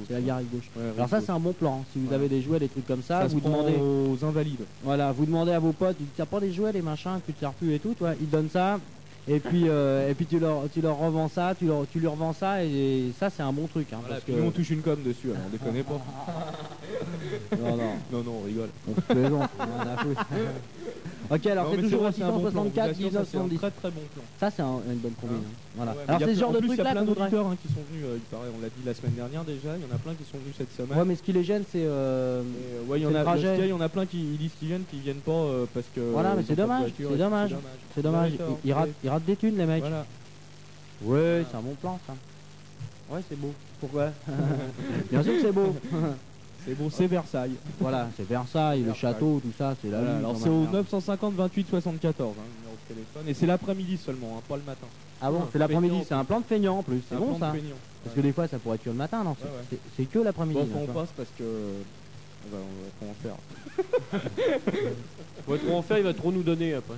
C'est 0.09 0.15
la 0.15 0.21
gare 0.21 0.39
rive 0.39 0.49
gauche. 0.53 0.71
Ouais, 0.77 0.85
rive 0.85 0.95
Alors 0.97 1.09
ça, 1.09 1.21
c'est 1.21 1.31
un 1.31 1.39
bon 1.41 1.53
plan. 1.53 1.81
hein. 1.81 1.85
Si 1.93 1.99
vous 1.99 2.13
avez 2.13 2.29
des 2.29 2.41
jouets, 2.43 2.59
des 2.59 2.69
trucs 2.69 2.87
comme 2.87 3.03
ça, 3.03 3.27
vous 3.27 3.41
demandez. 3.41 3.75
aux 3.77 4.25
invalides. 4.25 4.65
Voilà, 4.83 5.13
vous 5.13 5.27
demandez 5.27 5.53
à 5.53 5.59
vos 5.59 5.73
potes, 5.73 5.97
t'as 6.17 6.27
pas 6.27 6.41
des 6.41 6.53
jouets, 6.53 6.73
des 6.73 6.83
machins, 6.83 7.21
que 7.27 7.33
tu 7.33 7.39
sers 7.39 7.53
plus 7.53 7.75
et 7.75 7.79
tout, 7.79 7.95
toi, 7.95 8.13
ils 8.21 8.29
donnent 8.31 8.51
ça. 8.51 8.79
Et 9.29 9.39
puis, 9.39 9.65
euh, 9.69 10.09
et 10.11 10.15
puis 10.15 10.25
tu 10.25 10.39
leur, 10.41 10.63
tu 10.73 10.81
leur 10.81 10.97
revends 10.99 11.29
ça, 11.29 11.55
tu 11.57 11.67
leur, 11.67 11.87
tu 11.93 12.01
lui 12.01 12.07
revends 12.07 12.33
ça, 12.33 12.65
et 12.65 13.13
ça 13.21 13.29
c'est 13.29 13.43
un 13.43 13.53
bon 13.53 13.67
truc. 13.67 13.93
Hein, 13.93 13.99
Voilà, 14.01 14.15
parce 14.17 14.25
que... 14.25 14.33
nous 14.33 14.47
on 14.49 14.51
touche 14.51 14.71
une 14.71 14.81
com 14.81 14.97
dessus, 15.05 15.29
alors 15.31 15.43
on 15.47 15.51
déconne 15.51 15.85
pas. 15.85 16.01
Non, 17.63 17.77
non, 17.77 17.93
Non, 18.11 18.23
non, 18.25 18.33
on 18.43 18.47
rigole. 18.47 18.71
on 18.89 18.95
se 18.95 19.01
plaisante, 19.03 19.51
on 19.59 19.63
en 19.63 19.81
a. 19.87 19.97
Ok, 21.31 21.47
alors 21.47 21.71
c'est 21.71 21.83
toujours 21.83 22.03
au 22.03 22.11
c'est 22.11 22.23
un 22.23 22.31
bon 22.33 22.41
plan. 22.51 22.65
664, 22.65 22.97
Je 22.99 23.03
vous 23.03 23.07
assure, 23.07 23.21
ça, 23.21 23.25
c'est 23.31 23.39
un 23.39 23.43
1970. 23.47 23.59
Très 23.59 23.71
très 23.71 23.91
bon 23.91 24.01
plan. 24.15 24.23
Ça 24.41 24.51
c'est 24.51 24.63
un- 24.63 24.81
une 24.91 24.99
bonne 24.99 25.13
combine. 25.21 25.37
hein. 25.47 25.55
Voilà. 25.77 25.93
Ouais, 25.93 25.99
mais 26.03 26.09
alors 26.15 26.19
il 26.19 26.21
y 26.21 26.25
a 26.25 26.27
c'est 26.27 26.35
ce 26.35 26.39
plein- 26.39 26.41
genre 26.41 26.51
en 26.51 26.53
de 26.53 26.59
plus, 26.59 26.67
truc 26.69 26.79
Il 26.81 26.83
y 26.83 26.87
a 26.87 26.91
plein 26.91 27.01
qu'on 27.01 27.07
voudrait. 27.07 27.23
d'auditeurs 27.31 27.47
hein, 27.47 27.57
qui 27.63 27.69
sont 27.69 27.85
venus, 27.89 28.05
euh, 28.05 28.17
il 28.19 28.27
paraît, 28.35 28.51
on 28.51 28.61
l'a 28.61 28.67
dit 28.69 28.83
la 28.85 28.95
semaine 28.95 29.15
dernière 29.15 29.45
déjà, 29.45 29.71
il 29.79 29.83
y 29.83 29.87
en 29.87 29.95
a 29.95 29.99
plein 29.99 30.15
qui 30.15 30.25
sont 30.27 30.39
venus 30.43 30.55
cette 30.59 30.73
semaine. 30.75 30.99
Ouais, 30.99 31.05
mais 31.07 31.15
ce 31.15 31.23
qui 31.23 31.33
les 31.33 31.45
gêne, 31.45 31.63
c'est. 31.71 31.87
euh, 31.87 32.43
Et, 32.43 32.45
euh, 32.83 32.91
ouais, 32.91 32.99
il 32.99 33.03
y 33.03 33.07
en 33.07 33.11
c'est 33.11 33.17
a, 33.17 33.35
le 33.37 33.41
y 33.41 33.47
a, 33.47 33.65
il 33.67 33.69
y 33.71 33.73
en 33.73 33.81
a 33.81 33.89
plein 33.89 34.07
qui 34.07 34.19
ils 34.19 34.39
disent 34.39 34.57
qu'ils 34.59 34.69
viennent, 34.69 34.85
qui 34.91 34.99
viennent 34.99 35.23
pas 35.23 35.31
euh, 35.31 35.67
parce 35.73 35.87
que. 35.95 36.01
Voilà, 36.01 36.35
mais 36.35 36.43
c'est 36.43 36.57
dommage, 36.57 36.91
c'est 36.99 37.17
dommage. 37.17 37.55
C'est 37.95 38.03
dommage, 38.03 38.33
D'accord, 38.33 38.59
ils, 38.65 38.69
ils 38.69 38.73
ratent, 38.73 38.87
ouais. 38.87 38.93
ils 39.05 39.11
ratent 39.11 39.25
des 39.25 39.37
thunes 39.37 39.57
les 39.57 39.67
mecs. 39.67 39.83
Voilà. 39.87 40.07
Ouais, 41.03 41.45
c'est 41.49 41.57
un 41.57 41.61
bon 41.63 41.75
plan 41.81 41.99
ça. 42.07 42.15
Ouais, 43.15 43.21
c'est 43.29 43.39
beau. 43.39 43.53
Pourquoi 43.79 44.11
Bien 45.13 45.23
sûr 45.23 45.33
que 45.35 45.41
c'est 45.43 45.53
beau. 45.53 45.77
C'est 46.67 46.75
bon, 46.75 46.91
c'est 46.91 47.07
Versailles. 47.07 47.53
voilà, 47.81 48.09
c'est 48.17 48.27
Versailles, 48.29 48.83
le 48.83 48.93
château, 48.95 49.41
tout 49.43 49.53
ça, 49.57 49.75
c'est 49.81 49.89
Voilà, 49.89 50.13
vie, 50.13 50.19
alors 50.19 50.37
c'est 50.37 50.49
au 50.49 50.61
merde. 50.63 50.75
950 50.75 51.35
28 51.35 51.67
74, 51.71 52.35
hein, 52.39 52.43
le 52.45 52.59
numéro 52.59 52.77
de 52.89 52.95
téléphone. 52.95 53.23
Et 53.29 53.35
c'est 53.35 53.47
l'après-midi 53.47 53.97
seulement, 53.97 54.37
hein, 54.39 54.43
pas 54.49 54.57
le 54.57 54.63
matin. 54.63 54.87
Ah 55.23 55.31
bon, 55.31 55.43
c'est 55.53 55.59
l'après-midi, 55.59 56.03
c'est 56.07 56.15
un 56.15 56.25
plan 56.25 56.41
de 56.41 56.45
feignant 56.47 56.79
en 56.79 56.83
plus, 56.83 57.01
c'est 57.09 57.15
un 57.17 57.19
bon 57.19 57.35
plan 57.37 57.39
ça. 57.39 57.53
de 57.53 57.59
feignant. 57.59 57.77
Parce 58.05 58.17
que 58.17 58.21
des 58.21 58.33
fois 58.33 58.49
ça 58.49 58.59
pourrait 58.59 58.77
être 58.77 58.85
que 58.85 58.91
le 58.91 58.97
matin, 58.97 59.23
non, 59.25 59.37
c'est- 59.97 60.05
que 60.07 60.19
l'après-midi. 60.19 60.61
Bon, 60.61 60.81
là, 60.81 60.87
on 60.89 60.93
passe 60.93 61.11
parce 61.17 61.29
que. 61.39 61.45
On 62.43 62.57
va, 62.57 62.63
on 62.63 62.83
va 62.83 62.91
comment 62.99 63.15
faire 63.23 63.37
Ouais, 65.47 65.59
trop 65.59 65.77
en 65.77 65.83
faire, 65.83 65.99
il 65.99 66.05
va 66.05 66.15
trop 66.15 66.33
nous 66.33 66.43
donner 66.43 66.73
après. 66.75 66.95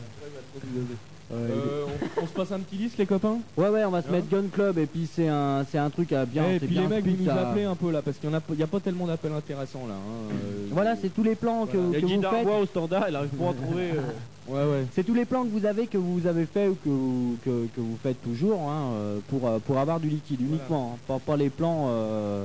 Euh, 1.34 1.86
on, 2.18 2.22
on 2.22 2.26
se 2.26 2.32
passe 2.32 2.52
un 2.52 2.60
petit 2.60 2.76
liste, 2.76 2.98
les 2.98 3.06
copains 3.06 3.38
Ouais, 3.56 3.68
ouais, 3.68 3.84
on 3.84 3.90
va 3.90 4.02
se 4.02 4.08
Hein 4.08 4.12
mettre 4.12 4.28
Gun 4.28 4.48
Club 4.52 4.76
et 4.78 4.86
puis 4.86 5.08
c'est 5.12 5.28
un, 5.28 5.64
c'est 5.70 5.78
un 5.78 5.88
truc 5.88 6.12
à 6.12 6.26
bien. 6.26 6.44
Et 6.50 6.58
c'est 6.58 6.66
puis 6.66 6.74
bien 6.74 6.82
les 6.82 6.88
mecs, 6.88 7.06
vous 7.06 7.24
nous 7.24 7.30
appelez 7.30 7.64
un 7.64 7.74
peu 7.74 7.90
là, 7.90 8.02
parce 8.02 8.18
qu'il 8.18 8.28
n'y 8.28 8.34
a, 8.36 8.40
il 8.50 8.58
y 8.58 8.62
a 8.62 8.66
pas 8.66 8.80
tellement 8.80 9.06
d'appels 9.06 9.32
intéressants 9.32 9.86
là. 9.88 9.94
hein, 9.94 10.32
euh, 10.32 10.66
Voilà, 10.72 10.94
c'est 10.96 11.08
tous 11.08 11.22
les 11.22 11.34
plans 11.34 11.66
que, 11.66 11.76
vous 11.76 11.92
faites. 11.94 12.46
Au 12.46 12.66
standard, 12.66 13.06
il 13.08 13.16
arrive 13.16 13.30
pas 13.30 13.48
à 13.50 13.54
trouver. 13.54 13.90
euh, 13.92 14.00
Ouais, 14.48 14.64
ouais. 14.64 14.86
C'est 14.92 15.04
tous 15.04 15.14
les 15.14 15.24
plans 15.24 15.44
que 15.44 15.50
vous 15.50 15.64
avez, 15.66 15.86
que 15.86 15.96
vous 15.98 16.26
avez 16.26 16.46
fait 16.46 16.66
ou 16.68 16.74
que 16.74 16.88
vous, 16.88 17.36
que, 17.44 17.66
que 17.76 17.80
vous 17.80 17.96
faites 18.02 18.20
toujours 18.22 18.68
hein, 18.68 18.90
euh, 18.94 19.18
pour, 19.28 19.46
euh, 19.48 19.58
pour 19.60 19.78
avoir 19.78 20.00
du 20.00 20.08
liquide 20.08 20.40
Voilà. 20.40 20.56
uniquement. 20.56 20.94
hein. 20.94 20.98
Pas, 21.06 21.18
pas 21.20 21.36
les 21.36 21.48
plans 21.48 21.86
euh, 21.88 22.44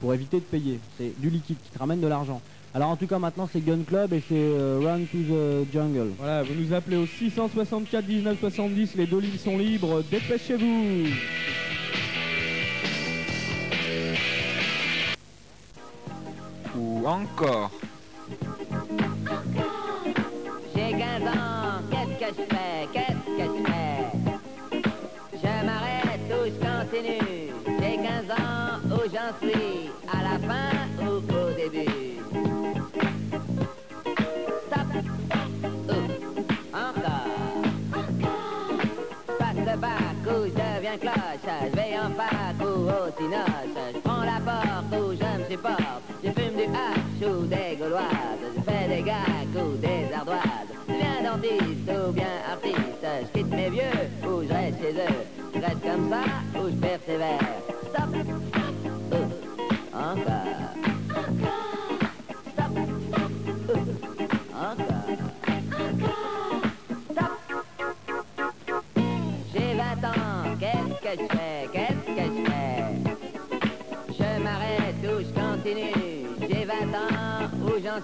pour 0.00 0.14
éviter 0.14 0.38
de 0.38 0.44
payer. 0.44 0.80
C'est 0.98 1.12
du 1.20 1.28
liquide 1.30 1.58
qui 1.62 1.70
te 1.70 1.78
ramène 1.78 2.00
de 2.00 2.06
l'argent. 2.08 2.40
Alors 2.76 2.88
en 2.90 2.96
tout 2.96 3.06
cas 3.06 3.20
maintenant 3.20 3.48
c'est 3.52 3.64
Gun 3.64 3.84
Club 3.86 4.12
et 4.12 4.20
c'est 4.28 4.34
euh, 4.34 4.80
Run 4.82 5.04
to 5.04 5.18
the 5.18 5.72
Jungle. 5.72 6.10
Voilà, 6.18 6.42
vous 6.42 6.54
nous 6.54 6.74
appelez 6.74 6.96
au 6.96 7.06
664 7.06 8.04
19 8.04 8.36
70, 8.40 8.96
les 8.96 9.06
deux 9.06 9.20
lignes 9.20 9.38
sont 9.38 9.56
libres, 9.56 10.02
dépêchez-vous. 10.10 11.06
Ou 16.76 17.06
encore. 17.06 17.70
J'ai 20.74 20.90
15 20.90 21.22
ans, 21.28 21.82
qu'est-ce 21.92 22.18
que 22.18 22.42
je 22.42 22.56
fais? 22.56 22.88
Qu'est-ce 22.92 23.36
que 23.36 23.44
je 23.56 23.62
fais? 23.70 24.82
Je 25.32 25.64
m'arrête 25.64 26.28
ou 26.28 26.44
je 26.46 26.58
continue. 26.58 27.52
J'ai 27.78 27.96
15 27.98 28.30
ans, 28.32 28.80
où 28.86 28.98
j'en 29.12 29.46
suis? 29.46 29.90
À 30.12 30.22
la 30.24 30.38
fin 30.40 30.93
des 47.24 47.76
gauloises 47.76 48.38
Je 48.56 48.60
fais 48.62 48.88
des 48.88 49.02
gags 49.02 49.56
ou 49.56 49.76
des 49.76 50.12
ardoises. 50.14 50.68
Je 50.88 50.92
deviens 50.92 51.30
dentiste 51.30 51.90
ou 51.90 52.12
bien 52.12 52.34
artiste. 52.50 53.06
Je 53.22 53.38
quitte 53.38 53.50
mes 53.50 53.70
vieux 53.70 54.28
ou 54.28 54.42
je 54.42 54.52
reste 54.52 54.78
chez 54.80 54.92
eux. 54.92 55.24
Je 55.54 55.60
reste 55.60 55.82
comme 55.82 56.10
ça 56.10 56.60
ou 56.60 56.68
je 56.68 56.76
persévère. 56.76 57.38
Stop 57.92 58.43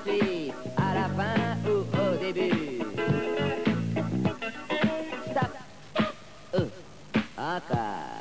suis 0.04 0.52
À 0.76 0.94
la 0.94 1.08
fin 1.16 1.56
ou 1.66 1.80
au 1.80 2.16
début 2.16 2.80
Stop 5.30 5.52
Ou, 6.54 6.62
Encore 7.38 8.20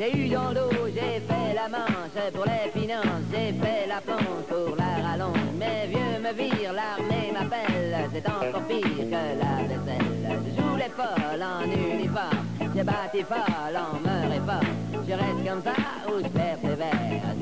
j'ai 0.00 0.16
eu 0.16 0.28
dans 0.30 0.50
l'eau, 0.52 0.86
j'ai 0.86 1.20
fait 1.20 1.54
la 1.54 1.68
manche 1.68 2.32
pour 2.32 2.46
les 2.46 2.70
finances, 2.72 3.04
j'ai 3.30 3.52
fait 3.52 3.86
la 3.86 4.00
planche 4.00 4.46
pour 4.48 4.74
la 4.74 5.06
rallonge. 5.06 5.36
Mes 5.58 5.88
vieux 5.88 6.18
me 6.22 6.32
virent, 6.32 6.72
l'armée 6.72 7.30
m'appelle, 7.34 8.08
c'est 8.10 8.26
encore 8.26 8.62
pire 8.62 8.80
que 8.80 9.10
la 9.10 9.68
vaisselle. 9.68 10.40
Je 10.46 10.62
joue 10.62 10.76
les 10.76 10.88
folles 10.96 11.42
en 11.42 11.64
uniforme, 11.70 12.46
j'ai 12.74 12.82
bâti 12.82 13.22
folle 13.28 13.76
en 13.76 14.00
me 14.00 14.30
réforme. 14.30 15.04
Je 15.06 15.12
reste 15.12 15.46
comme 15.46 15.62
ça 15.62 15.76
ou 16.08 16.18
je 16.24 16.28
persévère. 16.28 17.39